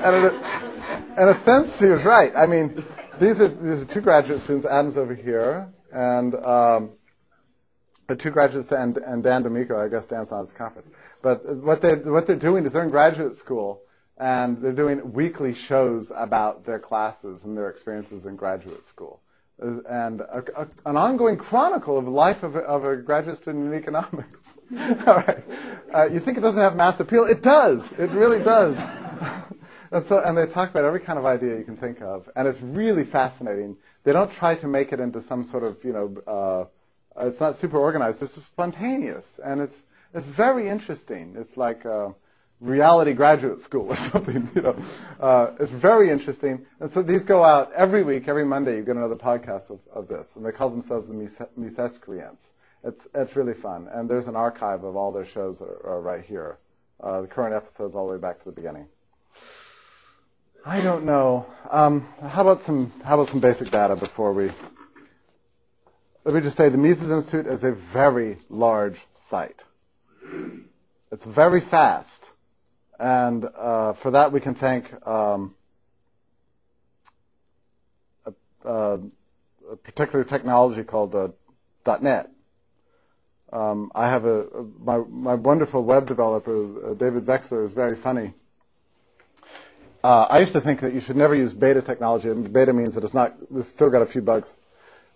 and 0.03 0.25
in 1.17 1.27
a, 1.29 1.35
sense, 1.39 1.79
she 1.79 1.85
was 1.85 2.03
right. 2.03 2.33
I 2.35 2.45
mean, 2.45 2.83
these 3.19 3.39
are, 3.41 3.47
these 3.47 3.81
are 3.81 3.85
two 3.85 4.01
graduate 4.01 4.41
students, 4.43 4.67
Adam's 4.67 4.97
over 4.97 5.15
here, 5.15 5.73
and 5.91 6.35
um, 6.35 6.91
the 8.07 8.15
two 8.15 8.31
graduates, 8.31 8.71
and, 8.71 8.97
and 8.97 9.23
Dan 9.23 9.43
D'Amico, 9.43 9.83
I 9.83 9.87
guess 9.87 10.05
Dan's 10.05 10.31
not 10.31 10.41
at 10.41 10.49
the 10.49 10.55
conference. 10.55 10.89
But 11.21 11.45
what 11.57 11.81
they're, 11.81 11.97
what 11.97 12.27
they're 12.27 12.35
doing 12.35 12.65
is 12.65 12.73
they're 12.73 12.83
in 12.83 12.89
graduate 12.89 13.35
school, 13.35 13.81
and 14.19 14.61
they're 14.61 14.73
doing 14.73 15.13
weekly 15.13 15.53
shows 15.53 16.11
about 16.13 16.65
their 16.65 16.79
classes 16.79 17.43
and 17.43 17.57
their 17.57 17.69
experiences 17.69 18.25
in 18.25 18.35
graduate 18.35 18.85
school. 18.85 19.21
And 19.59 20.21
a, 20.21 20.43
a, 20.55 20.67
an 20.85 20.97
ongoing 20.97 21.37
chronicle 21.37 21.97
of 21.97 22.05
the 22.05 22.11
life 22.11 22.43
of 22.43 22.55
a, 22.55 22.59
of 22.59 22.85
a 22.85 22.97
graduate 22.97 23.37
student 23.37 23.67
in 23.67 23.73
economics. 23.73 24.39
All 25.07 25.15
right. 25.15 25.43
Uh, 25.93 26.09
you 26.11 26.19
think 26.19 26.37
it 26.37 26.41
doesn't 26.41 26.59
have 26.59 26.75
mass 26.75 26.99
appeal? 26.99 27.25
It 27.25 27.41
does. 27.41 27.83
It 27.97 28.09
really 28.11 28.41
does. 28.41 28.77
and, 29.91 30.05
so, 30.05 30.19
and 30.19 30.37
they 30.37 30.45
talk 30.45 30.69
about 30.69 30.85
every 30.85 30.99
kind 30.99 31.17
of 31.17 31.25
idea 31.25 31.57
you 31.57 31.63
can 31.63 31.75
think 31.75 32.01
of, 32.01 32.29
and 32.35 32.47
it's 32.47 32.61
really 32.61 33.03
fascinating. 33.03 33.75
They 34.03 34.13
don't 34.13 34.31
try 34.31 34.55
to 34.55 34.67
make 34.67 34.93
it 34.93 34.99
into 34.99 35.21
some 35.21 35.43
sort 35.43 35.63
of, 35.63 35.83
you 35.83 35.93
know, 35.93 36.15
uh, 36.27 36.65
it's 37.25 37.39
not 37.39 37.55
super 37.55 37.77
organized. 37.77 38.21
It's 38.21 38.35
spontaneous, 38.35 39.39
and 39.43 39.59
it's 39.59 39.75
it's 40.13 40.25
very 40.25 40.67
interesting. 40.67 41.35
It's 41.37 41.55
like. 41.57 41.85
Uh, 41.85 42.09
reality 42.61 43.13
graduate 43.13 43.61
school 43.61 43.91
or 43.91 43.95
something. 44.11 44.49
You 44.55 44.61
know, 44.61 44.75
uh, 45.19 45.51
it's 45.59 45.71
very 45.71 46.09
interesting. 46.09 46.65
And 46.79 46.91
so 46.91 47.01
these 47.01 47.23
go 47.23 47.43
out 47.43 47.71
every 47.73 48.03
week, 48.03 48.27
every 48.27 48.45
Monday. 48.45 48.77
You 48.77 48.83
get 48.83 48.95
another 48.95 49.15
podcast 49.15 49.69
of, 49.69 49.79
of 49.93 50.07
this, 50.07 50.35
and 50.35 50.45
they 50.45 50.51
call 50.51 50.69
themselves 50.69 51.07
the 51.07 51.13
Misescreants. 51.57 52.37
It's 52.83 53.07
it's 53.13 53.35
really 53.35 53.53
fun, 53.53 53.89
and 53.91 54.09
there's 54.09 54.27
an 54.27 54.35
archive 54.35 54.83
of 54.83 54.95
all 54.95 55.11
their 55.11 55.25
shows 55.25 55.61
are, 55.61 55.85
are 55.85 56.01
right 56.01 56.23
here. 56.23 56.59
Uh, 57.01 57.21
the 57.21 57.27
current 57.27 57.53
episodes 57.53 57.95
all 57.95 58.07
the 58.07 58.13
way 58.13 58.19
back 58.19 58.39
to 58.39 58.45
the 58.45 58.51
beginning. 58.51 58.85
I 60.65 60.81
don't 60.81 61.05
know. 61.05 61.45
Um, 61.69 62.07
how 62.21 62.41
about 62.41 62.61
some 62.63 62.91
how 63.03 63.15
about 63.15 63.29
some 63.29 63.39
basic 63.39 63.69
data 63.69 63.95
before 63.95 64.33
we? 64.33 64.51
Let 66.25 66.35
me 66.35 66.41
just 66.41 66.57
say 66.57 66.69
the 66.69 66.77
Mises 66.77 67.11
Institute 67.11 67.47
is 67.47 67.63
a 67.63 67.71
very 67.71 68.37
large 68.49 68.99
site. 69.25 69.61
It's 71.11 71.25
very 71.25 71.61
fast. 71.61 72.31
And 72.99 73.47
uh, 73.57 73.93
for 73.93 74.11
that, 74.11 74.33
we 74.33 74.41
can 74.41 74.55
thank 74.55 74.91
um, 75.07 75.55
a, 78.25 78.33
a, 78.65 78.99
particular 79.83 80.25
technology 80.25 80.83
called 80.83 81.15
uh, 81.15 81.29
.NET. 82.01 82.29
Um, 83.53 83.91
I 83.95 84.09
have 84.09 84.25
a, 84.25 84.47
my, 84.79 84.97
my 84.97 85.35
wonderful 85.35 85.83
web 85.83 86.07
developer, 86.07 86.91
uh, 86.91 86.93
David 86.93 87.25
Veksler, 87.25 87.65
is 87.65 87.71
very 87.71 87.95
funny. 87.95 88.33
Uh, 90.03 90.27
I 90.29 90.39
used 90.39 90.53
to 90.53 90.61
think 90.61 90.81
that 90.81 90.93
you 90.93 90.99
should 90.99 91.15
never 91.15 91.33
use 91.33 91.53
beta 91.53 91.81
technology, 91.81 92.29
and 92.29 92.51
beta 92.51 92.73
means 92.73 92.95
that 92.95 93.03
it's 93.03 93.13
not, 93.13 93.35
it's 93.55 93.69
still 93.69 93.89
got 93.89 94.01
a 94.01 94.05
few 94.05 94.21
bugs. 94.21 94.53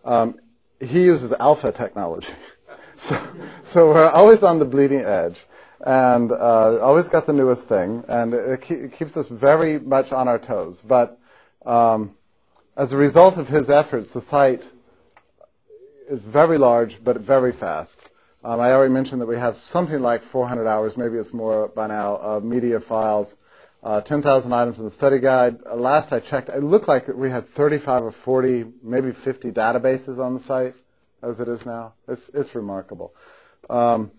Um, 0.05 0.39
he 0.79 1.03
uses 1.03 1.31
alpha 1.33 1.71
technology. 1.71 2.33
so, 2.95 3.21
so 3.65 3.93
we're 3.93 4.09
always 4.09 4.41
on 4.41 4.59
the 4.59 4.65
bleeding 4.65 5.01
edge 5.01 5.45
and 5.83 6.31
uh, 6.31 6.79
always 6.79 7.09
got 7.09 7.25
the 7.25 7.33
newest 7.33 7.63
thing, 7.63 8.03
and 8.07 8.33
it, 8.33 8.61
ke- 8.61 8.71
it, 8.71 8.93
keeps 8.93 9.17
us 9.17 9.27
very 9.27 9.79
much 9.79 10.13
on 10.13 10.27
our 10.29 10.39
toes. 10.39 10.81
But 10.85 11.19
um, 11.65 12.15
as 12.77 12.93
a 12.93 12.97
result 12.97 13.37
of 13.37 13.49
his 13.49 13.69
efforts, 13.69 14.09
the 14.09 14.21
site 14.21 14.63
is 16.09 16.21
very 16.21 16.57
large 16.57 17.03
but 17.03 17.17
very 17.17 17.51
fast. 17.51 17.99
Um, 18.45 18.59
I 18.59 18.71
already 18.71 18.93
mentioned 18.93 19.21
that 19.21 19.25
we 19.25 19.37
have 19.37 19.57
something 19.57 20.01
like 20.01 20.21
400 20.21 20.67
hours, 20.67 20.95
maybe 20.97 21.17
it's 21.17 21.33
more 21.33 21.67
by 21.69 21.87
now, 21.87 22.15
of 22.17 22.43
media 22.43 22.79
files, 22.79 23.35
uh, 23.83 23.99
10,000 24.01 24.53
items 24.53 24.79
in 24.79 24.85
the 24.85 24.91
study 24.91 25.19
guide. 25.19 25.59
Uh, 25.65 25.75
last 25.75 26.13
I 26.13 26.19
checked, 26.21 26.49
it 26.49 26.63
looked 26.63 26.87
like 26.87 27.07
we 27.09 27.29
had 27.29 27.49
35 27.49 28.03
or 28.03 28.11
40, 28.11 28.65
maybe 28.81 29.11
50 29.11 29.51
databases 29.51 30.17
on 30.19 30.33
the 30.33 30.39
site 30.39 30.75
as 31.21 31.39
it 31.41 31.47
is 31.49 31.65
now. 31.65 31.93
It's, 32.07 32.29
it's 32.29 32.55
remarkable. 32.55 33.13
Um, 33.69 34.11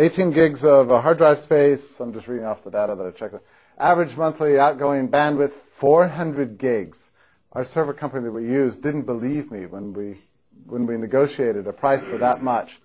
18 0.00 0.30
gigs 0.30 0.64
of 0.64 0.88
hard 0.88 1.18
drive 1.18 1.38
space. 1.38 2.00
I'm 2.00 2.14
just 2.14 2.26
reading 2.26 2.46
off 2.46 2.64
the 2.64 2.70
data 2.70 2.94
that 2.94 3.06
I 3.06 3.10
checked. 3.10 3.34
Average 3.76 4.16
monthly 4.16 4.58
outgoing 4.58 5.10
bandwidth, 5.10 5.52
400 5.74 6.56
gigs. 6.56 7.10
Our 7.52 7.66
server 7.66 7.92
company 7.92 8.24
that 8.24 8.32
we 8.32 8.44
used 8.44 8.82
didn't 8.82 9.02
believe 9.02 9.50
me 9.50 9.66
when 9.66 9.92
we 9.92 10.22
when 10.64 10.86
we 10.86 10.96
negotiated 10.96 11.66
a 11.66 11.72
price 11.74 12.02
for 12.02 12.16
that 12.16 12.42
much. 12.42 12.80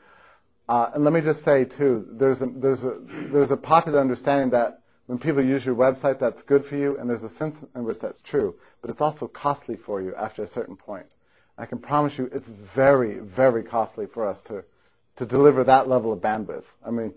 Uh, 0.67 0.89
and 0.93 1.05
let 1.05 1.13
me 1.13 1.21
just 1.21 1.45
say 1.45 1.63
too, 1.63 2.05
there's 2.11 2.41
a, 2.41 2.47
there's 2.47 2.83
a 2.83 2.97
there's 3.31 3.51
a 3.51 3.57
popular 3.57 4.01
understanding 4.01 4.49
that 4.49 4.81
when 5.05 5.17
people 5.17 5.41
use 5.41 5.65
your 5.65 5.75
website, 5.75 6.19
that's 6.19 6.41
good 6.41 6.65
for 6.65 6.75
you, 6.75 6.97
and 6.97 7.09
there's 7.09 7.23
a 7.23 7.29
sense 7.29 7.55
in 7.75 7.85
which 7.85 7.99
that's 7.99 8.19
true. 8.19 8.55
But 8.81 8.89
it's 8.89 8.99
also 8.99 9.29
costly 9.29 9.77
for 9.77 10.01
you 10.01 10.13
after 10.15 10.43
a 10.43 10.47
certain 10.47 10.75
point. 10.75 11.05
I 11.57 11.65
can 11.65 11.77
promise 11.77 12.17
you, 12.17 12.29
it's 12.33 12.49
very 12.49 13.19
very 13.19 13.63
costly 13.63 14.05
for 14.05 14.27
us 14.27 14.41
to 14.41 14.65
to 15.17 15.25
deliver 15.25 15.63
that 15.63 15.87
level 15.87 16.11
of 16.11 16.19
bandwidth. 16.19 16.63
I 16.85 16.91
mean, 16.91 17.13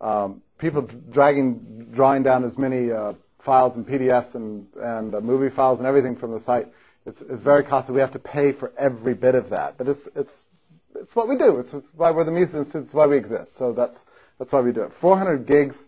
um, 0.00 0.42
people 0.58 0.82
dragging, 0.82 1.88
drawing 1.92 2.22
down 2.22 2.44
as 2.44 2.56
many 2.56 2.90
uh, 2.90 3.14
files 3.40 3.76
and 3.76 3.86
PDFs 3.86 4.34
and, 4.34 4.66
and 4.76 5.14
uh, 5.14 5.20
movie 5.20 5.50
files 5.50 5.78
and 5.78 5.86
everything 5.86 6.16
from 6.16 6.32
the 6.32 6.40
site, 6.40 6.68
it's, 7.06 7.20
it's 7.20 7.40
very 7.40 7.62
costly. 7.62 7.94
We 7.94 8.00
have 8.00 8.12
to 8.12 8.18
pay 8.18 8.52
for 8.52 8.72
every 8.78 9.14
bit 9.14 9.34
of 9.34 9.50
that. 9.50 9.76
But 9.76 9.88
it's, 9.88 10.08
it's, 10.14 10.46
it's 10.94 11.14
what 11.14 11.28
we 11.28 11.36
do. 11.36 11.58
It's 11.58 11.74
why 11.94 12.10
we're 12.10 12.24
the 12.24 12.30
Mises 12.30 12.54
Institute. 12.54 12.84
It's 12.84 12.94
why 12.94 13.06
we 13.06 13.16
exist. 13.16 13.56
So 13.56 13.72
that's, 13.72 14.02
that's 14.38 14.52
why 14.52 14.60
we 14.60 14.72
do 14.72 14.82
it. 14.82 14.92
400 14.92 15.46
gigs 15.46 15.84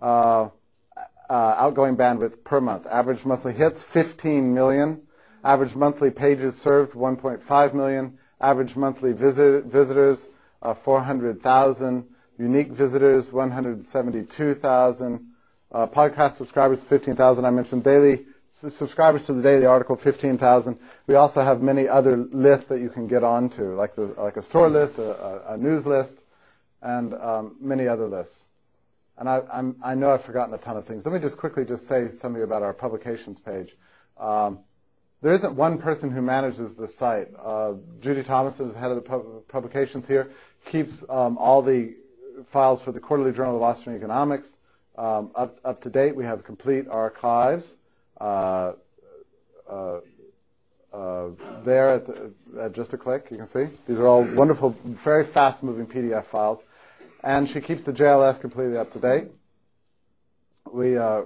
uh, 0.00 0.48
uh, 1.30 1.54
outgoing 1.58 1.96
bandwidth 1.96 2.42
per 2.44 2.60
month. 2.60 2.86
Average 2.86 3.24
monthly 3.24 3.52
hits, 3.52 3.82
15 3.82 4.52
million. 4.52 5.02
Average 5.44 5.76
monthly 5.76 6.10
pages 6.10 6.56
served, 6.56 6.94
1.5 6.94 7.74
million. 7.74 8.18
Average 8.40 8.74
monthly 8.74 9.12
visit, 9.12 9.64
visitors, 9.64 10.28
uh, 10.62 10.74
400,000. 10.74 12.06
Unique 12.38 12.68
visitors, 12.68 13.32
172,000. 13.32 15.32
Uh, 15.72 15.86
podcast 15.86 16.36
subscribers, 16.36 16.82
15,000. 16.82 17.44
I 17.44 17.50
mentioned 17.50 17.82
daily 17.82 18.26
subscribers 18.52 19.24
to 19.24 19.32
the 19.32 19.42
daily 19.42 19.66
article, 19.66 19.96
15,000. 19.96 20.78
We 21.06 21.14
also 21.14 21.42
have 21.42 21.60
many 21.60 21.88
other 21.88 22.16
lists 22.16 22.66
that 22.68 22.80
you 22.80 22.88
can 22.88 23.06
get 23.06 23.22
onto, 23.22 23.74
like 23.74 23.94
the 23.94 24.06
like 24.16 24.36
a 24.36 24.42
store 24.42 24.70
list, 24.70 24.98
a, 24.98 25.52
a 25.52 25.56
news 25.56 25.84
list, 25.84 26.18
and 26.82 27.14
um, 27.14 27.56
many 27.60 27.88
other 27.88 28.06
lists. 28.06 28.44
And 29.18 29.28
I, 29.28 29.42
I'm, 29.52 29.76
i 29.82 29.94
know 29.94 30.10
I've 30.10 30.24
forgotten 30.24 30.54
a 30.54 30.58
ton 30.58 30.76
of 30.76 30.86
things. 30.86 31.04
Let 31.04 31.14
me 31.14 31.20
just 31.20 31.38
quickly 31.38 31.64
just 31.64 31.88
say 31.88 32.08
something 32.08 32.42
about 32.42 32.62
our 32.62 32.74
publications 32.74 33.40
page. 33.40 33.74
Um, 34.18 34.60
there 35.22 35.34
isn't 35.34 35.56
one 35.56 35.78
person 35.78 36.10
who 36.10 36.20
manages 36.20 36.74
the 36.74 36.86
site. 36.86 37.28
Uh, 37.42 37.74
Judy 38.00 38.22
Thomas 38.22 38.60
is 38.60 38.74
head 38.74 38.90
of 38.90 38.96
the 38.96 39.02
pub- 39.02 39.48
publications 39.48 40.06
here 40.06 40.30
keeps 40.66 41.02
um, 41.08 41.38
all 41.38 41.62
the 41.62 41.94
files 42.50 42.82
for 42.82 42.92
the 42.92 43.00
Quarterly 43.00 43.32
Journal 43.32 43.56
of 43.56 43.62
Austrian 43.62 43.96
Economics 43.98 44.50
um, 44.98 45.30
up, 45.34 45.58
up 45.64 45.80
to 45.82 45.90
date. 45.90 46.14
We 46.14 46.24
have 46.24 46.44
complete 46.44 46.86
archives 46.88 47.74
uh, 48.20 48.72
uh, 49.68 49.98
uh, 50.92 51.28
there 51.64 51.90
at, 51.90 52.06
the, 52.06 52.32
at, 52.60 52.72
just 52.72 52.92
a 52.92 52.98
click. 52.98 53.28
You 53.30 53.38
can 53.38 53.46
see 53.46 53.68
these 53.86 53.98
are 53.98 54.06
all 54.06 54.22
wonderful, 54.22 54.70
very 54.84 55.24
fast-moving 55.24 55.86
PDF 55.86 56.26
files, 56.26 56.62
and 57.22 57.48
she 57.48 57.60
keeps 57.60 57.82
the 57.82 57.92
JLS 57.92 58.40
completely 58.40 58.76
up 58.76 58.92
to 58.92 58.98
date. 58.98 59.28
We 60.70 60.96
uh, 60.96 61.22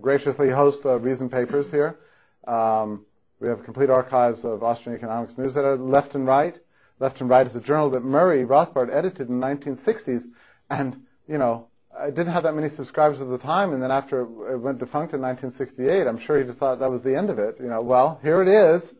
graciously 0.00 0.50
host 0.50 0.84
uh, 0.86 0.98
Reason 0.98 1.28
papers 1.28 1.70
here. 1.70 1.98
Um, 2.46 3.04
we 3.40 3.48
have 3.48 3.64
complete 3.64 3.90
archives 3.90 4.44
of 4.44 4.62
Austrian 4.62 4.96
economics 4.96 5.36
news 5.36 5.54
that 5.54 5.64
are 5.64 5.76
left 5.76 6.14
and 6.14 6.26
right. 6.26 6.61
Left 7.02 7.20
and 7.20 7.28
Right 7.28 7.44
is 7.44 7.56
a 7.56 7.60
journal 7.60 7.90
that 7.90 8.04
Murray 8.04 8.44
Rothbard 8.44 8.88
edited 8.94 9.28
in 9.28 9.40
the 9.40 9.46
1960s, 9.48 10.24
and 10.70 11.04
you 11.26 11.36
know, 11.36 11.66
I 11.98 12.10
didn't 12.10 12.28
have 12.28 12.44
that 12.44 12.54
many 12.54 12.68
subscribers 12.68 13.20
at 13.20 13.28
the 13.28 13.38
time, 13.38 13.72
and 13.72 13.82
then 13.82 13.90
after 13.90 14.20
it 14.20 14.58
went 14.58 14.78
defunct 14.78 15.12
in 15.12 15.20
1968, 15.20 16.06
I'm 16.06 16.16
sure 16.16 16.40
he 16.40 16.48
thought 16.52 16.78
that 16.78 16.92
was 16.92 17.02
the 17.02 17.16
end 17.16 17.28
of 17.28 17.40
it. 17.40 17.56
You 17.58 17.66
know, 17.66 17.82
well, 17.82 18.20
here 18.22 18.40
it 18.40 18.46
is, 18.46 18.94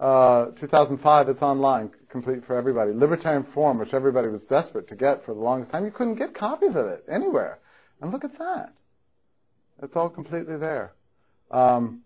uh, 0.00 0.52
2005. 0.58 1.28
It's 1.28 1.42
online, 1.42 1.90
complete 2.08 2.46
for 2.46 2.56
everybody. 2.56 2.92
Libertarian 2.92 3.44
Forum, 3.44 3.76
which 3.76 3.92
everybody 3.92 4.28
was 4.28 4.46
desperate 4.46 4.88
to 4.88 4.96
get 4.96 5.22
for 5.26 5.34
the 5.34 5.40
longest 5.40 5.70
time, 5.70 5.84
you 5.84 5.90
couldn't 5.90 6.14
get 6.14 6.32
copies 6.32 6.74
of 6.76 6.86
it 6.86 7.04
anywhere. 7.10 7.58
And 8.00 8.10
look 8.10 8.24
at 8.24 8.38
that. 8.38 8.72
It's 9.82 9.94
all 9.96 10.08
completely 10.08 10.56
there. 10.56 10.94
Um, 11.50 12.04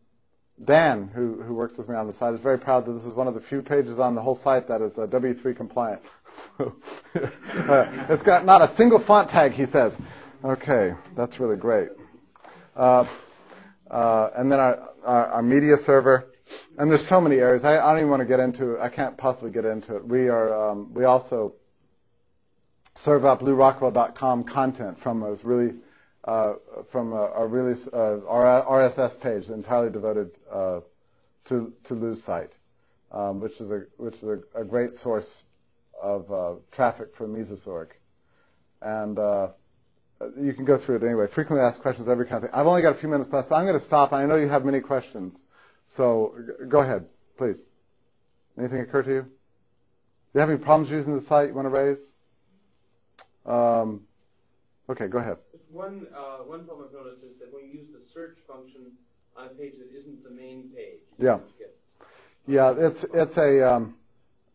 Dan, 0.64 1.08
who, 1.14 1.40
who 1.42 1.54
works 1.54 1.78
with 1.78 1.88
me 1.88 1.94
on 1.94 2.06
the 2.06 2.12
site, 2.12 2.34
is 2.34 2.40
very 2.40 2.58
proud 2.58 2.84
that 2.86 2.92
this 2.92 3.04
is 3.04 3.12
one 3.12 3.28
of 3.28 3.34
the 3.34 3.40
few 3.40 3.62
pages 3.62 3.98
on 3.98 4.14
the 4.14 4.22
whole 4.22 4.34
site 4.34 4.66
that 4.66 4.82
is 4.82 4.98
uh, 4.98 5.06
W3 5.06 5.56
compliant. 5.56 6.02
Uh, 7.14 7.86
it's 8.08 8.22
got 8.22 8.44
not 8.44 8.62
a 8.62 8.68
single 8.68 8.98
font 8.98 9.28
tag, 9.28 9.50
he 9.50 9.66
says. 9.66 9.98
Okay, 10.44 10.94
that's 11.16 11.40
really 11.40 11.56
great. 11.56 11.88
Uh, 12.76 13.04
uh, 13.90 14.30
and 14.36 14.52
then 14.52 14.60
our, 14.60 14.90
our, 15.04 15.26
our, 15.26 15.42
media 15.42 15.76
server, 15.76 16.32
and 16.78 16.88
there's 16.88 17.04
so 17.04 17.20
many 17.20 17.36
areas. 17.36 17.64
I, 17.64 17.78
I, 17.78 17.90
don't 17.90 17.98
even 17.98 18.10
want 18.10 18.20
to 18.20 18.26
get 18.26 18.38
into. 18.38 18.78
I 18.78 18.88
can't 18.88 19.16
possibly 19.16 19.50
get 19.50 19.64
into 19.64 19.96
it. 19.96 20.06
We 20.06 20.28
are 20.28 20.70
um, 20.70 20.94
we 20.94 21.04
also 21.04 21.54
serve 22.94 23.24
up 23.24 23.40
LewRockwell.com 23.40 24.44
content 24.44 25.00
from 25.00 25.22
a 25.24 25.34
really 25.42 25.74
uh, 26.28 26.58
from 26.90 27.14
a 27.14 27.46
really 27.46 27.72
uh, 27.72 28.20
RSS 28.28 29.18
page 29.18 29.48
entirely 29.48 29.88
devoted 29.90 30.30
uh, 30.52 30.80
to 31.46 31.72
to 31.84 31.94
Lew's 31.94 32.22
site, 32.22 32.52
um, 33.12 33.40
which 33.40 33.62
is 33.62 33.70
a 33.70 33.84
which 33.96 34.16
is 34.16 34.24
a, 34.24 34.38
a 34.54 34.62
great 34.62 34.94
source 34.94 35.44
of 36.02 36.30
uh, 36.30 36.52
traffic 36.70 37.16
for 37.16 37.26
Mises.org, 37.26 37.94
and 38.82 39.16
you 40.38 40.52
can 40.52 40.66
go 40.66 40.76
through 40.76 40.96
it 40.96 41.02
anyway. 41.02 41.26
Frequently 41.26 41.64
asked 41.64 41.80
questions, 41.80 42.08
every 42.08 42.26
kind 42.26 42.44
of 42.44 42.50
thing. 42.50 42.60
I've 42.60 42.66
only 42.66 42.82
got 42.82 42.90
a 42.90 42.98
few 42.98 43.08
minutes 43.08 43.32
left, 43.32 43.48
so 43.48 43.54
I'm 43.54 43.64
going 43.64 43.78
to 43.78 43.84
stop. 43.84 44.12
I 44.12 44.26
know 44.26 44.36
you 44.36 44.48
have 44.50 44.66
many 44.66 44.80
questions, 44.80 45.34
so 45.96 46.34
go 46.68 46.80
ahead, 46.80 47.06
please. 47.38 47.58
Anything 48.58 48.80
occur 48.80 49.02
to 49.02 49.10
you? 49.10 49.22
Do 49.22 49.28
you 50.34 50.40
have 50.40 50.50
any 50.50 50.58
problems 50.58 50.90
using 50.90 51.16
the 51.16 51.22
site 51.22 51.48
you 51.48 51.54
want 51.54 51.74
to 51.74 51.80
raise? 51.80 52.00
Um, 53.46 54.02
okay, 54.88 55.06
go 55.06 55.18
ahead. 55.18 55.36
One, 55.70 56.06
uh, 56.14 56.38
one 56.44 56.64
problem 56.64 56.88
I've 56.88 56.94
noticed 56.94 57.22
is 57.22 57.38
that 57.40 57.52
when 57.52 57.64
you 57.64 57.80
use 57.80 57.88
the 57.92 58.00
search 58.12 58.38
function 58.46 58.92
on 59.36 59.46
a 59.46 59.48
page 59.50 59.74
that 59.78 59.96
isn't 59.98 60.24
the 60.24 60.30
main 60.30 60.70
page, 60.74 61.00
yeah, 61.18 61.38
yeah, 62.46 62.74
it's 62.76 63.04
it's 63.12 63.36
a 63.36 63.74
um, 63.74 63.96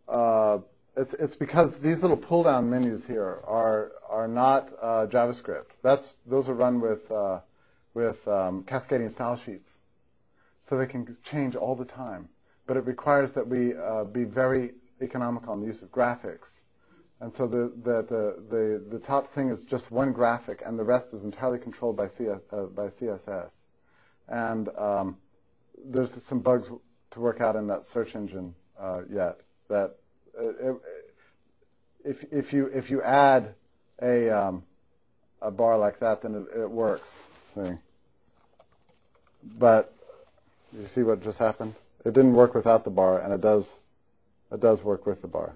uh, 0.08 0.60
it's 0.98 1.14
it's 1.16 1.36
because 1.36 1.76
these 1.76 2.02
little 2.02 2.18
pull 2.18 2.44
down 2.44 2.70
menus 2.70 3.06
here 3.06 3.42
are 3.46 3.92
are 4.10 4.28
not 4.28 4.74
uh, 4.82 5.06
JavaScript. 5.08 5.72
That's 5.84 6.18
those 6.26 6.50
are 6.50 6.54
run 6.54 6.82
with 6.82 7.10
uh, 7.12 7.40
with 7.94 8.28
um, 8.28 8.64
cascading 8.64 9.10
style 9.10 9.38
sheets, 9.38 9.70
so 10.68 10.78
they 10.78 10.88
can 10.88 11.16
change 11.24 11.56
all 11.56 11.76
the 11.76 11.86
time. 11.86 12.30
But 12.66 12.78
it 12.78 12.86
requires 12.86 13.32
that 13.34 13.48
we 13.48 13.76
uh, 13.76 14.06
be 14.06 14.24
very 14.24 14.72
economical 15.02 15.54
in 15.54 15.62
the 15.62 15.68
use 15.68 15.82
of 15.82 15.92
graphics 15.92 16.62
and 17.24 17.34
so 17.34 17.48
the, 17.48 17.72
the, 17.84 18.36
the, 18.50 18.84
the, 18.92 19.00
top 19.00 19.34
thing 19.34 19.48
is 19.48 19.64
just 19.64 19.90
one 19.92 20.12
graphic, 20.12 20.62
and 20.66 20.78
the 20.78 20.84
rest 20.84 21.14
is 21.14 21.24
entirely 21.24 21.58
controlled 21.58 21.96
by, 21.96 22.10
CS, 22.10 22.42
uh, 22.52 22.64
by 22.64 22.88
CSS. 22.88 23.50
And 24.28 24.68
um, 24.78 25.16
there's 25.86 26.12
some 26.22 26.40
bugs 26.40 26.68
to 27.12 27.20
work 27.22 27.40
out 27.40 27.56
in 27.56 27.66
that 27.68 27.86
search 27.86 28.18
engine 28.18 28.54
uh, 28.78 29.04
yet. 29.10 29.40
That 29.70 29.96
uh, 30.38 30.74
if, 32.04 32.26
if, 32.30 32.52
you, 32.52 32.66
if 32.66 32.90
you 32.90 33.02
add 33.02 33.56
a, 34.02 34.30
um, 34.30 34.64
a 35.42 35.50
bar 35.50 35.78
like 35.78 36.00
that, 36.02 36.24
then 36.24 36.46
it, 36.54 36.70
works. 36.70 37.22
But 39.58 39.94
you 40.78 40.86
see 40.86 41.04
what 41.04 41.24
just 41.24 41.38
happened? 41.38 41.74
It 42.04 42.14
didn't 42.14 42.34
work 42.34 42.54
without 42.54 42.84
the 42.84 42.92
bar, 42.92 43.22
and 43.22 43.32
it 43.32 43.40
does, 43.40 43.78
it 44.52 44.60
does 44.60 44.84
work 44.84 45.06
with 45.06 45.22
the 45.22 45.30
bar. 45.30 45.56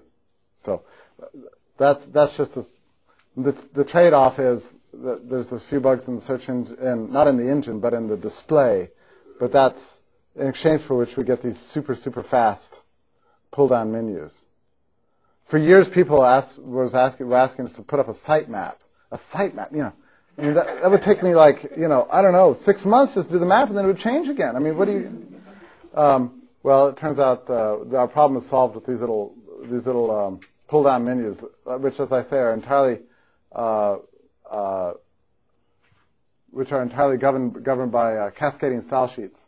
So 0.64 0.82
that's 1.76 2.06
that's 2.06 2.36
just 2.36 2.56
a, 2.56 2.66
the 3.36 3.52
the 3.72 3.84
trade-off 3.84 4.38
is 4.38 4.72
that 4.92 5.28
there's 5.28 5.52
a 5.52 5.60
few 5.60 5.80
bugs 5.80 6.08
in 6.08 6.16
the 6.16 6.20
search 6.20 6.48
engine, 6.48 7.12
not 7.12 7.28
in 7.28 7.36
the 7.36 7.48
engine, 7.50 7.80
but 7.80 7.94
in 7.94 8.08
the 8.08 8.16
display. 8.16 8.90
But 9.38 9.52
that's 9.52 9.98
in 10.34 10.46
exchange 10.46 10.82
for 10.82 10.96
which 10.96 11.16
we 11.16 11.24
get 11.24 11.42
these 11.42 11.58
super 11.58 11.94
super 11.94 12.22
fast 12.22 12.80
pull-down 13.50 13.92
menus. 13.92 14.44
For 15.46 15.58
years, 15.58 15.88
people 15.88 16.24
asked, 16.24 16.58
was 16.58 16.94
asking 16.94 17.28
were 17.28 17.36
asking 17.36 17.66
us 17.66 17.72
to 17.74 17.82
put 17.82 18.00
up 18.00 18.08
a 18.08 18.12
sitemap, 18.12 18.74
a 19.10 19.16
sitemap. 19.16 19.72
You 19.72 19.78
know, 19.78 19.92
I 20.36 20.42
mean 20.42 20.54
that, 20.54 20.82
that 20.82 20.90
would 20.90 21.02
take 21.02 21.22
me 21.22 21.34
like 21.34 21.72
you 21.76 21.88
know 21.88 22.06
I 22.10 22.20
don't 22.20 22.32
know 22.32 22.52
six 22.54 22.84
months 22.84 23.14
just 23.14 23.28
to 23.28 23.34
do 23.34 23.38
the 23.38 23.46
map, 23.46 23.68
and 23.68 23.76
then 23.76 23.84
it 23.84 23.88
would 23.88 23.98
change 23.98 24.28
again. 24.28 24.56
I 24.56 24.58
mean, 24.58 24.76
what 24.76 24.86
do 24.86 24.92
you? 24.92 25.40
Um, 25.94 26.42
well, 26.62 26.88
it 26.88 26.96
turns 26.96 27.18
out 27.18 27.48
uh, 27.48 27.96
our 27.96 28.08
problem 28.08 28.38
is 28.38 28.46
solved 28.46 28.74
with 28.74 28.84
these 28.84 29.00
little 29.00 29.34
these 29.70 29.86
little 29.86 30.10
um, 30.10 30.40
pull-down 30.68 31.04
menus, 31.04 31.38
which, 31.64 32.00
as 32.00 32.12
I 32.12 32.22
say, 32.22 32.38
are 32.38 32.54
entirely 32.54 33.00
uh, 33.52 33.96
uh, 34.50 34.92
which 36.50 36.72
are 36.72 36.82
entirely 36.82 37.16
governed 37.16 37.62
governed 37.62 37.92
by 37.92 38.16
uh, 38.16 38.30
cascading 38.30 38.82
style 38.82 39.08
sheets. 39.08 39.44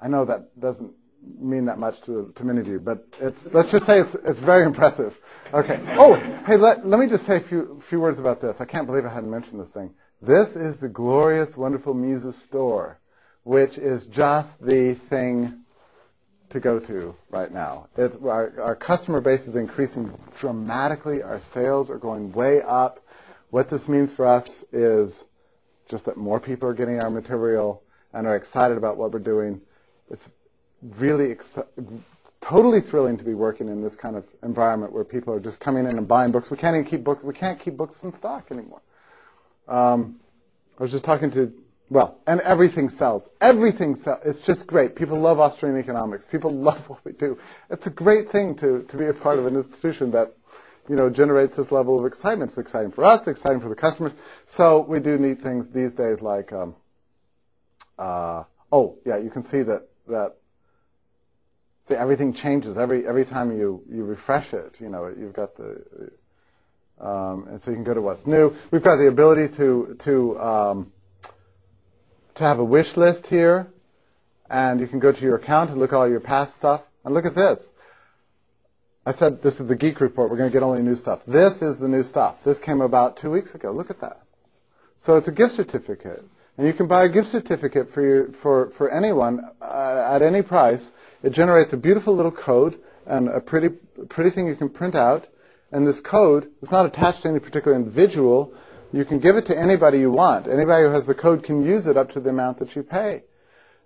I 0.00 0.08
know 0.08 0.24
that 0.24 0.58
doesn't 0.58 0.92
mean 1.38 1.66
that 1.66 1.78
much 1.78 2.00
to, 2.02 2.32
to 2.34 2.44
many 2.44 2.60
of 2.60 2.66
you, 2.66 2.80
but 2.80 3.06
it's, 3.20 3.46
let's 3.52 3.70
just 3.70 3.84
say 3.84 4.00
it's, 4.00 4.14
it's 4.14 4.38
very 4.38 4.64
impressive. 4.64 5.18
Okay. 5.52 5.78
Oh, 5.98 6.14
hey, 6.46 6.56
let, 6.56 6.86
let 6.86 6.98
me 6.98 7.06
just 7.06 7.26
say 7.26 7.36
a 7.36 7.40
few, 7.40 7.80
few 7.86 8.00
words 8.00 8.18
about 8.18 8.40
this. 8.40 8.60
I 8.60 8.64
can't 8.64 8.86
believe 8.86 9.04
I 9.04 9.12
hadn't 9.12 9.30
mentioned 9.30 9.60
this 9.60 9.68
thing. 9.68 9.92
This 10.22 10.56
is 10.56 10.78
the 10.78 10.88
glorious, 10.88 11.56
wonderful 11.56 11.92
Mises 11.92 12.36
store, 12.36 12.98
which 13.42 13.76
is 13.76 14.06
just 14.06 14.64
the 14.64 14.94
thing 14.94 15.60
to 16.50 16.60
go 16.60 16.78
to 16.80 17.14
right 17.30 17.52
now. 17.52 17.88
Our, 17.96 18.52
our, 18.60 18.76
customer 18.76 19.20
base 19.20 19.46
is 19.46 19.56
increasing 19.56 20.12
dramatically. 20.38 21.22
Our 21.22 21.40
sales 21.40 21.90
are 21.90 21.98
going 21.98 22.32
way 22.32 22.60
up. 22.62 23.00
What 23.50 23.70
this 23.70 23.88
means 23.88 24.12
for 24.12 24.26
us 24.26 24.64
is 24.72 25.24
just 25.88 26.04
that 26.04 26.16
more 26.16 26.40
people 26.40 26.68
are 26.68 26.74
getting 26.74 27.00
our 27.00 27.10
material 27.10 27.82
and 28.12 28.26
are 28.26 28.36
excited 28.36 28.76
about 28.76 28.96
what 28.96 29.12
we're 29.12 29.20
doing. 29.20 29.60
It's 30.10 30.28
really 30.98 31.36
totally 32.40 32.80
thrilling 32.80 33.16
to 33.16 33.24
be 33.24 33.34
working 33.34 33.68
in 33.68 33.82
this 33.82 33.94
kind 33.94 34.16
of 34.16 34.24
environment 34.42 34.92
where 34.92 35.04
people 35.04 35.32
are 35.32 35.40
just 35.40 35.60
coming 35.60 35.86
in 35.86 35.98
and 35.98 36.08
buying 36.08 36.32
books. 36.32 36.50
We 36.50 36.56
can't 36.56 36.76
even 36.76 36.88
keep 36.88 37.04
books. 37.04 37.22
We 37.22 37.34
can't 37.34 37.60
keep 37.60 37.76
books 37.76 38.02
in 38.02 38.12
stock 38.12 38.50
anymore. 38.50 38.82
Um, 39.68 40.18
I 40.78 40.82
was 40.82 40.90
just 40.90 41.04
talking 41.04 41.30
to 41.32 41.52
well, 41.90 42.20
and 42.24 42.40
everything 42.42 42.88
sells. 42.88 43.28
Everything 43.40 43.96
sells. 43.96 44.20
It's 44.24 44.40
just 44.40 44.68
great. 44.68 44.94
People 44.94 45.18
love 45.18 45.40
Austrian 45.40 45.76
economics. 45.76 46.24
People 46.24 46.50
love 46.68 46.88
what 46.88 47.04
we 47.04 47.12
do. 47.12 47.36
It's 47.68 47.88
a 47.88 47.90
great 47.90 48.30
thing 48.30 48.54
to, 48.56 48.84
to 48.84 48.96
be 48.96 49.06
a 49.06 49.12
part 49.12 49.40
of 49.40 49.46
an 49.46 49.56
institution 49.56 50.12
that, 50.12 50.32
you 50.88 50.94
know, 50.94 51.10
generates 51.10 51.56
this 51.56 51.72
level 51.72 51.98
of 51.98 52.06
excitement. 52.06 52.52
It's 52.52 52.58
exciting 52.58 52.92
for 52.92 53.04
us. 53.04 53.26
Exciting 53.26 53.60
for 53.60 53.68
the 53.68 53.74
customers. 53.74 54.12
So 54.46 54.80
we 54.80 55.00
do 55.00 55.18
neat 55.18 55.42
things 55.42 55.66
these 55.68 55.92
days 55.92 56.22
like, 56.22 56.52
um, 56.52 56.76
uh, 57.98 58.44
oh, 58.70 58.96
yeah, 59.04 59.16
you 59.16 59.30
can 59.30 59.42
see 59.42 59.62
that, 59.62 59.88
that 60.06 60.36
see, 61.88 61.94
everything 61.96 62.32
changes 62.32 62.78
every, 62.78 63.04
every 63.04 63.24
time 63.24 63.50
you, 63.58 63.82
you 63.90 64.04
refresh 64.04 64.54
it. 64.54 64.76
You 64.80 64.90
know, 64.90 65.08
you've 65.08 65.32
got 65.32 65.56
the, 65.56 65.82
um, 67.00 67.48
and 67.48 67.60
so 67.60 67.72
you 67.72 67.76
can 67.76 67.84
go 67.84 67.94
to 67.94 68.00
what's 68.00 68.28
new. 68.28 68.56
We've 68.70 68.82
got 68.82 68.96
the 68.96 69.08
ability 69.08 69.56
to, 69.56 69.96
to, 70.04 70.40
um, 70.40 70.92
to 72.40 72.46
have 72.46 72.58
a 72.58 72.64
wish 72.64 72.96
list 72.96 73.26
here, 73.26 73.70
and 74.48 74.80
you 74.80 74.86
can 74.86 74.98
go 74.98 75.12
to 75.12 75.22
your 75.22 75.36
account 75.36 75.70
and 75.70 75.78
look 75.78 75.92
at 75.92 75.96
all 75.96 76.08
your 76.08 76.20
past 76.20 76.56
stuff. 76.56 76.82
And 77.04 77.14
look 77.14 77.26
at 77.26 77.34
this. 77.34 77.70
I 79.06 79.12
said 79.12 79.42
this 79.42 79.60
is 79.60 79.68
the 79.68 79.76
geek 79.76 80.00
report. 80.00 80.30
We're 80.30 80.36
going 80.36 80.50
to 80.50 80.52
get 80.52 80.62
only 80.62 80.82
new 80.82 80.96
stuff. 80.96 81.20
This 81.26 81.62
is 81.62 81.76
the 81.76 81.88
new 81.88 82.02
stuff. 82.02 82.42
This 82.44 82.58
came 82.58 82.80
about 82.80 83.16
two 83.16 83.30
weeks 83.30 83.54
ago. 83.54 83.70
Look 83.72 83.90
at 83.90 84.00
that. 84.00 84.22
So 84.98 85.16
it's 85.16 85.28
a 85.28 85.32
gift 85.32 85.54
certificate, 85.54 86.24
and 86.58 86.66
you 86.66 86.72
can 86.72 86.86
buy 86.86 87.04
a 87.04 87.08
gift 87.08 87.28
certificate 87.28 87.92
for 87.92 88.02
your, 88.02 88.32
for 88.32 88.70
for 88.70 88.90
anyone 88.90 89.40
uh, 89.62 90.10
at 90.14 90.22
any 90.22 90.42
price. 90.42 90.92
It 91.22 91.30
generates 91.30 91.72
a 91.72 91.78
beautiful 91.78 92.14
little 92.14 92.32
code 92.32 92.78
and 93.06 93.28
a 93.28 93.40
pretty 93.40 93.70
pretty 94.08 94.30
thing 94.30 94.46
you 94.46 94.56
can 94.56 94.68
print 94.68 94.94
out. 94.94 95.26
And 95.72 95.86
this 95.86 96.00
code 96.00 96.50
is 96.62 96.70
not 96.70 96.86
attached 96.86 97.22
to 97.22 97.28
any 97.28 97.38
particular 97.38 97.76
individual. 97.76 98.52
You 98.92 99.04
can 99.04 99.18
give 99.18 99.36
it 99.36 99.46
to 99.46 99.58
anybody 99.58 100.00
you 100.00 100.10
want. 100.10 100.48
Anybody 100.48 100.84
who 100.84 100.90
has 100.90 101.06
the 101.06 101.14
code 101.14 101.42
can 101.42 101.64
use 101.64 101.86
it 101.86 101.96
up 101.96 102.12
to 102.12 102.20
the 102.20 102.30
amount 102.30 102.58
that 102.58 102.74
you 102.74 102.82
pay. 102.82 103.22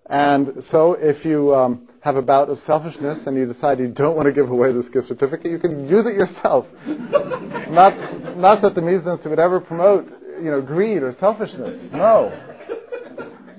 And 0.07 0.63
so 0.63 0.95
if 0.95 1.25
you 1.25 1.55
um, 1.55 1.89
have 2.01 2.17
a 2.17 2.23
bout 2.23 2.51
of 2.51 2.59
selfishness 2.59 3.27
and 3.27 3.37
you 3.37 3.47
decide 3.47 3.79
you 3.79 3.89
don't 3.89 4.17
want 4.17 4.27
to 4.27 4.33
give 4.33 4.51
away 4.51 4.73
this 4.73 4.89
gift 4.89 5.09
certificate, 5.09 5.51
you 5.51 5.59
can 5.59 5.89
use 5.89 6.07
it 6.07 6.15
yourself. 6.15 6.69
not, 6.87 8.37
not 8.37 8.63
that 8.63 8.75
the 8.75 8.83
Mises 8.83 9.25
would 9.25 9.39
ever 9.39 9.61
promote, 9.61 10.07
you 10.43 10.51
know, 10.51 10.61
greed 10.61 11.03
or 11.03 11.13
selfishness. 11.13 11.93
No. 11.93 12.33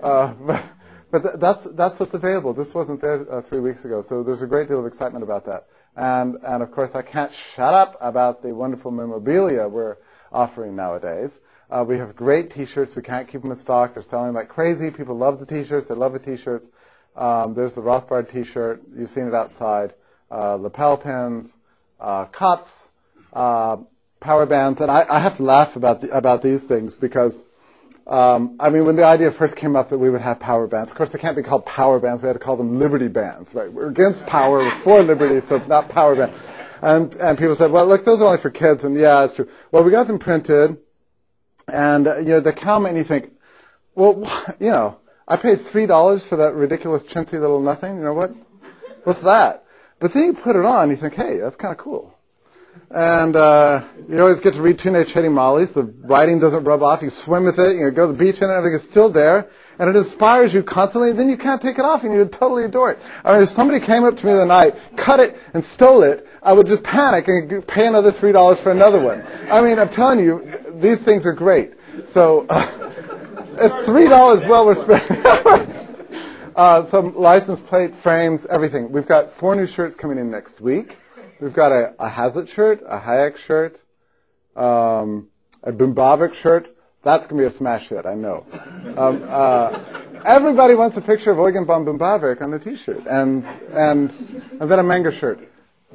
Uh, 0.02 0.34
but 0.34 0.64
but 1.16 1.24
th- 1.24 1.36
that's, 1.40 1.64
that's 1.76 1.98
what's 1.98 2.14
available. 2.14 2.54
This 2.54 2.74
wasn't 2.74 3.00
there 3.00 3.26
uh, 3.32 3.42
three 3.42 3.62
weeks 3.62 3.86
ago. 3.86 4.02
So 4.02 4.22
there's 4.22 4.42
a 4.42 4.48
great 4.48 4.68
deal 4.68 4.80
of 4.80 4.86
excitement 4.86 5.24
about 5.24 5.46
that. 5.46 5.68
And, 5.96 6.36
and 6.46 6.62
of 6.62 6.72
course, 6.72 6.94
I 6.94 7.04
can't 7.04 7.34
shut 7.34 7.74
up 7.74 7.98
about 8.02 8.42
the 8.42 8.54
wonderful 8.54 8.92
memorabilia 8.92 9.66
we're 9.68 9.96
offering 10.36 10.76
nowadays. 10.76 11.40
Uh, 11.70 11.84
we 11.88 11.98
have 11.98 12.16
great 12.16 12.52
T-shirts. 12.52 12.96
We 12.96 13.02
can't 13.02 13.28
keep 13.28 13.42
them 13.42 13.52
in 13.52 13.58
stock. 13.58 13.94
They're 13.94 14.04
selling 14.04 14.34
like 14.34 14.50
crazy. 14.50 14.92
People 14.92 15.18
love 15.18 15.40
the 15.40 15.46
T-shirts. 15.46 15.88
They 15.88 15.96
love 15.96 16.14
the 16.14 16.20
T-shirts. 16.20 16.68
Um, 17.16 17.54
there's 17.54 17.74
the 17.74 17.82
Rothbard 17.82 18.32
T-shirt. 18.32 18.84
You've 18.96 19.10
seen 19.10 19.28
it 19.28 19.34
outside. 19.34 19.94
Uh, 20.30 20.56
lapel 20.56 20.98
pins, 20.98 21.56
uh, 22.00 22.26
cups, 22.26 22.88
uh, 23.34 23.78
power 24.20 24.46
bands, 24.46 24.82
and 24.82 24.92
I, 24.92 25.06
I, 25.08 25.20
have 25.20 25.38
to 25.38 25.44
laugh 25.44 25.76
about 25.76 26.02
the, 26.02 26.10
about 26.10 26.42
these 26.42 26.64
things 26.64 26.96
because 26.96 27.44
um, 28.08 28.56
I 28.60 28.70
mean, 28.70 28.86
when 28.86 28.96
the 28.96 29.06
idea 29.06 29.32
first 29.32 29.56
came 29.56 29.76
up 29.76 29.90
that 29.90 29.98
we 29.98 30.10
would 30.10 30.22
have 30.22 30.40
power 30.40 30.68
bands, 30.68 30.92
of 30.92 30.98
course 30.98 31.10
they 31.10 31.20
can't 31.20 31.36
be 31.36 31.42
called 31.42 31.66
power 31.66 32.00
bands. 32.00 32.22
We 32.22 32.28
had 32.28 32.34
to 32.34 32.40
call 32.40 32.56
them 32.56 32.78
liberty 32.78 33.08
bands, 33.08 33.54
right? 33.54 33.72
We're 33.72 33.88
against 33.88 34.26
power, 34.28 34.60
we're 34.60 34.78
for 34.78 35.02
liberty, 35.02 35.42
so 35.42 35.58
not 35.68 35.90
power 35.90 36.16
band. 36.16 36.34
And 36.86 37.16
and 37.16 37.36
people 37.36 37.56
said, 37.56 37.72
well, 37.72 37.88
look, 37.88 38.06
those 38.06 38.22
are 38.22 38.26
only 38.26 38.38
for 38.38 38.52
kids, 38.52 38.84
and 38.84 38.96
yeah, 38.96 39.24
it's 39.24 39.34
true. 39.34 39.50
Well, 39.72 39.84
we 39.84 39.90
got 39.90 40.06
them 40.06 40.20
printed, 40.20 40.78
and 41.68 42.08
uh, 42.08 42.18
you 42.18 42.26
know 42.26 42.40
they 42.42 42.52
come 42.52 42.86
and 42.86 42.96
you 42.96 43.04
think, 43.04 43.32
well, 43.96 44.20
you 44.60 44.70
know, 44.70 45.00
I 45.28 45.38
paid 45.38 45.62
three 45.62 45.88
dollars 45.88 46.24
for 46.24 46.36
that 46.36 46.54
ridiculous 46.54 47.02
chintzy 47.02 47.42
little 47.42 47.60
nothing. 47.60 47.98
You 47.98 48.04
know 48.04 48.14
what? 48.14 48.36
What's 49.04 49.22
that? 49.22 49.66
But 50.00 50.14
then 50.14 50.26
you 50.26 50.34
put 50.34 50.56
it 50.56 50.64
on, 50.64 50.92
you 50.92 50.96
think, 50.96 51.16
hey, 51.16 51.38
that's 51.38 51.56
kind 51.56 51.72
of 51.72 51.80
cool. 51.80 52.16
And 52.92 53.36
uh, 53.36 53.84
you 54.08 54.20
always 54.22 54.40
get 54.40 54.54
to 54.54 54.62
read 54.62 54.78
Teenage 54.78 55.12
Hating 55.12 55.34
Mollies. 55.34 55.72
The 55.72 55.84
writing 55.84 56.40
doesn't 56.40 56.66
rub 56.66 56.84
off. 56.84 57.02
You 57.02 57.10
swim 57.10 57.46
with 57.46 57.58
it. 57.58 57.78
You 57.78 57.90
go 57.90 58.06
to 58.06 58.14
the 58.14 58.18
beach 58.18 58.42
and. 58.42 58.52
Everything 58.52 58.76
is 58.76 58.84
still 58.84 59.10
there. 59.10 59.50
And 59.80 59.90
it 59.90 59.96
inspires 59.96 60.54
you 60.54 60.62
constantly. 60.62 61.14
Then 61.14 61.30
you 61.30 61.38
can't 61.38 61.62
take 61.62 61.80
it 61.80 61.86
off 61.86 62.04
and 62.04 62.14
you 62.14 62.26
totally 62.26 62.64
adore 62.64 62.92
it. 62.92 63.00
I 63.24 63.34
mean, 63.34 63.44
if 63.44 63.50
somebody 63.50 63.84
came 63.84 64.04
up 64.04 64.18
to 64.18 64.26
me 64.26 64.34
the 64.34 64.46
night, 64.46 64.76
cut 64.96 65.20
it, 65.20 65.38
and 65.54 65.66
stole 65.66 66.04
it, 66.04 66.28
I 66.46 66.54
would 66.54 66.68
just 66.68 66.84
panic 66.84 67.28
and 67.28 67.68
pay 67.68 67.88
another 67.88 68.12
$3 68.12 68.58
for 68.58 68.72
another 68.72 69.02
one. 69.02 69.26
I 69.50 69.62
mean, 69.62 69.80
I'm 69.80 69.90
telling 69.90 70.20
you, 70.20 70.48
these 70.76 71.00
things 71.00 71.26
are 71.26 71.34
great. 71.34 71.74
So 72.08 72.46
uh, 72.48 72.70
it's 73.58 73.90
$3 73.90 74.48
well 74.48 74.68
worth 74.68 74.82
spending. 74.82 76.06
uh, 76.56 76.84
some 76.84 77.16
license 77.16 77.62
plate, 77.62 77.96
frames, 77.96 78.46
everything. 78.46 78.92
We've 78.92 79.08
got 79.08 79.34
four 79.34 79.56
new 79.56 79.66
shirts 79.66 79.96
coming 79.96 80.20
in 80.20 80.30
next 80.30 80.62
week. 80.62 80.98
We've 81.40 81.52
got 81.52 81.72
a, 81.72 81.96
a 81.98 82.08
Hazlitt 82.08 82.48
shirt, 82.48 82.84
a 82.88 83.00
Hayek 83.00 83.38
shirt, 83.38 83.82
um, 84.56 85.30
a 85.64 85.72
Böhm-Bawerk 85.72 86.36
shirt. 86.36 86.78
That's 87.02 87.26
going 87.26 87.40
to 87.40 87.44
be 87.44 87.48
a 87.48 87.52
smash 87.52 87.88
hit, 87.88 88.06
I 88.06 88.14
know. 88.14 88.46
Um, 88.96 89.26
uh, 89.28 89.84
everybody 90.24 90.76
wants 90.76 90.96
a 90.96 91.02
picture 91.02 91.32
of 91.32 91.40
Eugen 91.40 91.66
von 91.66 91.86
Böhm-Bawerk 91.86 92.42
on 92.42 92.52
the 92.52 92.60
T-shirt, 92.60 93.08
and 93.08 93.46
and 93.74 94.12
and 94.60 94.72
then 94.72 94.80
a 94.80 94.84
Menger 94.84 95.12
shirt. 95.12 95.40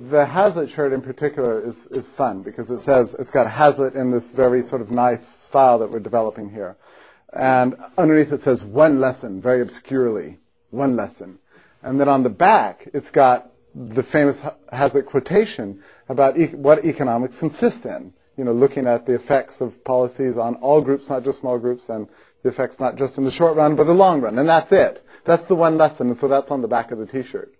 The 0.09 0.25
Hazlitt 0.25 0.71
shirt 0.71 0.95
in 0.95 1.03
particular 1.03 1.61
is 1.61 1.85
is 1.89 2.07
fun 2.07 2.41
because 2.43 2.71
it 2.71 2.79
says 2.79 3.15
it's 3.19 3.31
got 3.31 3.47
Hazlitt 3.47 3.95
in 3.95 4.11
this 4.11 4.31
very 4.31 4.63
sort 4.63 4.81
of 4.81 4.91
nice 4.91 5.29
style 5.29 5.79
that 5.81 5.91
we're 5.91 6.01
developing 6.01 6.49
here, 6.49 6.79
and 7.35 7.77
underneath 7.99 8.33
it 8.33 8.41
says 8.41 8.65
one 8.65 8.99
lesson, 8.99 9.43
very 9.43 9.61
obscurely, 9.61 10.39
one 10.71 10.97
lesson, 10.97 11.39
and 11.83 12.01
then 12.01 12.09
on 12.09 12.23
the 12.23 12.31
back 12.31 12.89
it's 12.95 13.11
got 13.11 13.51
the 13.75 14.03
famous 14.03 14.41
Hazlitt 14.73 15.05
quotation 15.05 15.83
about 16.09 16.39
e- 16.39 16.47
what 16.47 16.87
economics 16.87 17.39
consists 17.39 17.85
in. 17.85 18.15
You 18.39 18.45
know, 18.45 18.53
looking 18.53 18.87
at 18.87 19.05
the 19.05 19.15
effects 19.15 19.61
of 19.61 19.85
policies 19.85 20.39
on 20.39 20.55
all 20.57 20.81
groups, 20.81 21.11
not 21.11 21.25
just 21.25 21.41
small 21.41 21.59
groups, 21.59 21.91
and 21.91 22.09
the 22.43 22.49
effects 22.49 22.81
not 22.81 22.97
just 22.97 23.19
in 23.19 23.25
the 23.25 23.31
short 23.31 23.55
run, 23.55 23.77
but 23.77 23.85
the 23.85 23.93
long 23.93 24.23
run. 24.23 24.39
And 24.39 24.49
that's 24.49 24.73
it. 24.73 25.05
That's 25.25 25.43
the 25.43 25.57
one 25.57 25.77
lesson. 25.77 26.09
And 26.09 26.19
so 26.19 26.27
that's 26.27 26.51
on 26.51 26.63
the 26.63 26.69
back 26.69 26.91
of 26.91 26.99
the 26.99 27.05
T-shirt. 27.05 27.55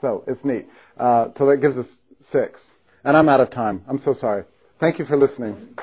So 0.00 0.24
it's 0.26 0.44
neat. 0.44 0.68
Uh, 0.98 1.28
so 1.36 1.46
that 1.46 1.58
gives 1.58 1.78
us 1.78 2.00
six. 2.20 2.74
And 3.04 3.16
I'm 3.16 3.28
out 3.28 3.40
of 3.40 3.50
time. 3.50 3.84
I'm 3.86 3.98
so 3.98 4.12
sorry. 4.12 4.44
Thank 4.78 4.98
you 4.98 5.04
for 5.04 5.16
listening. 5.16 5.76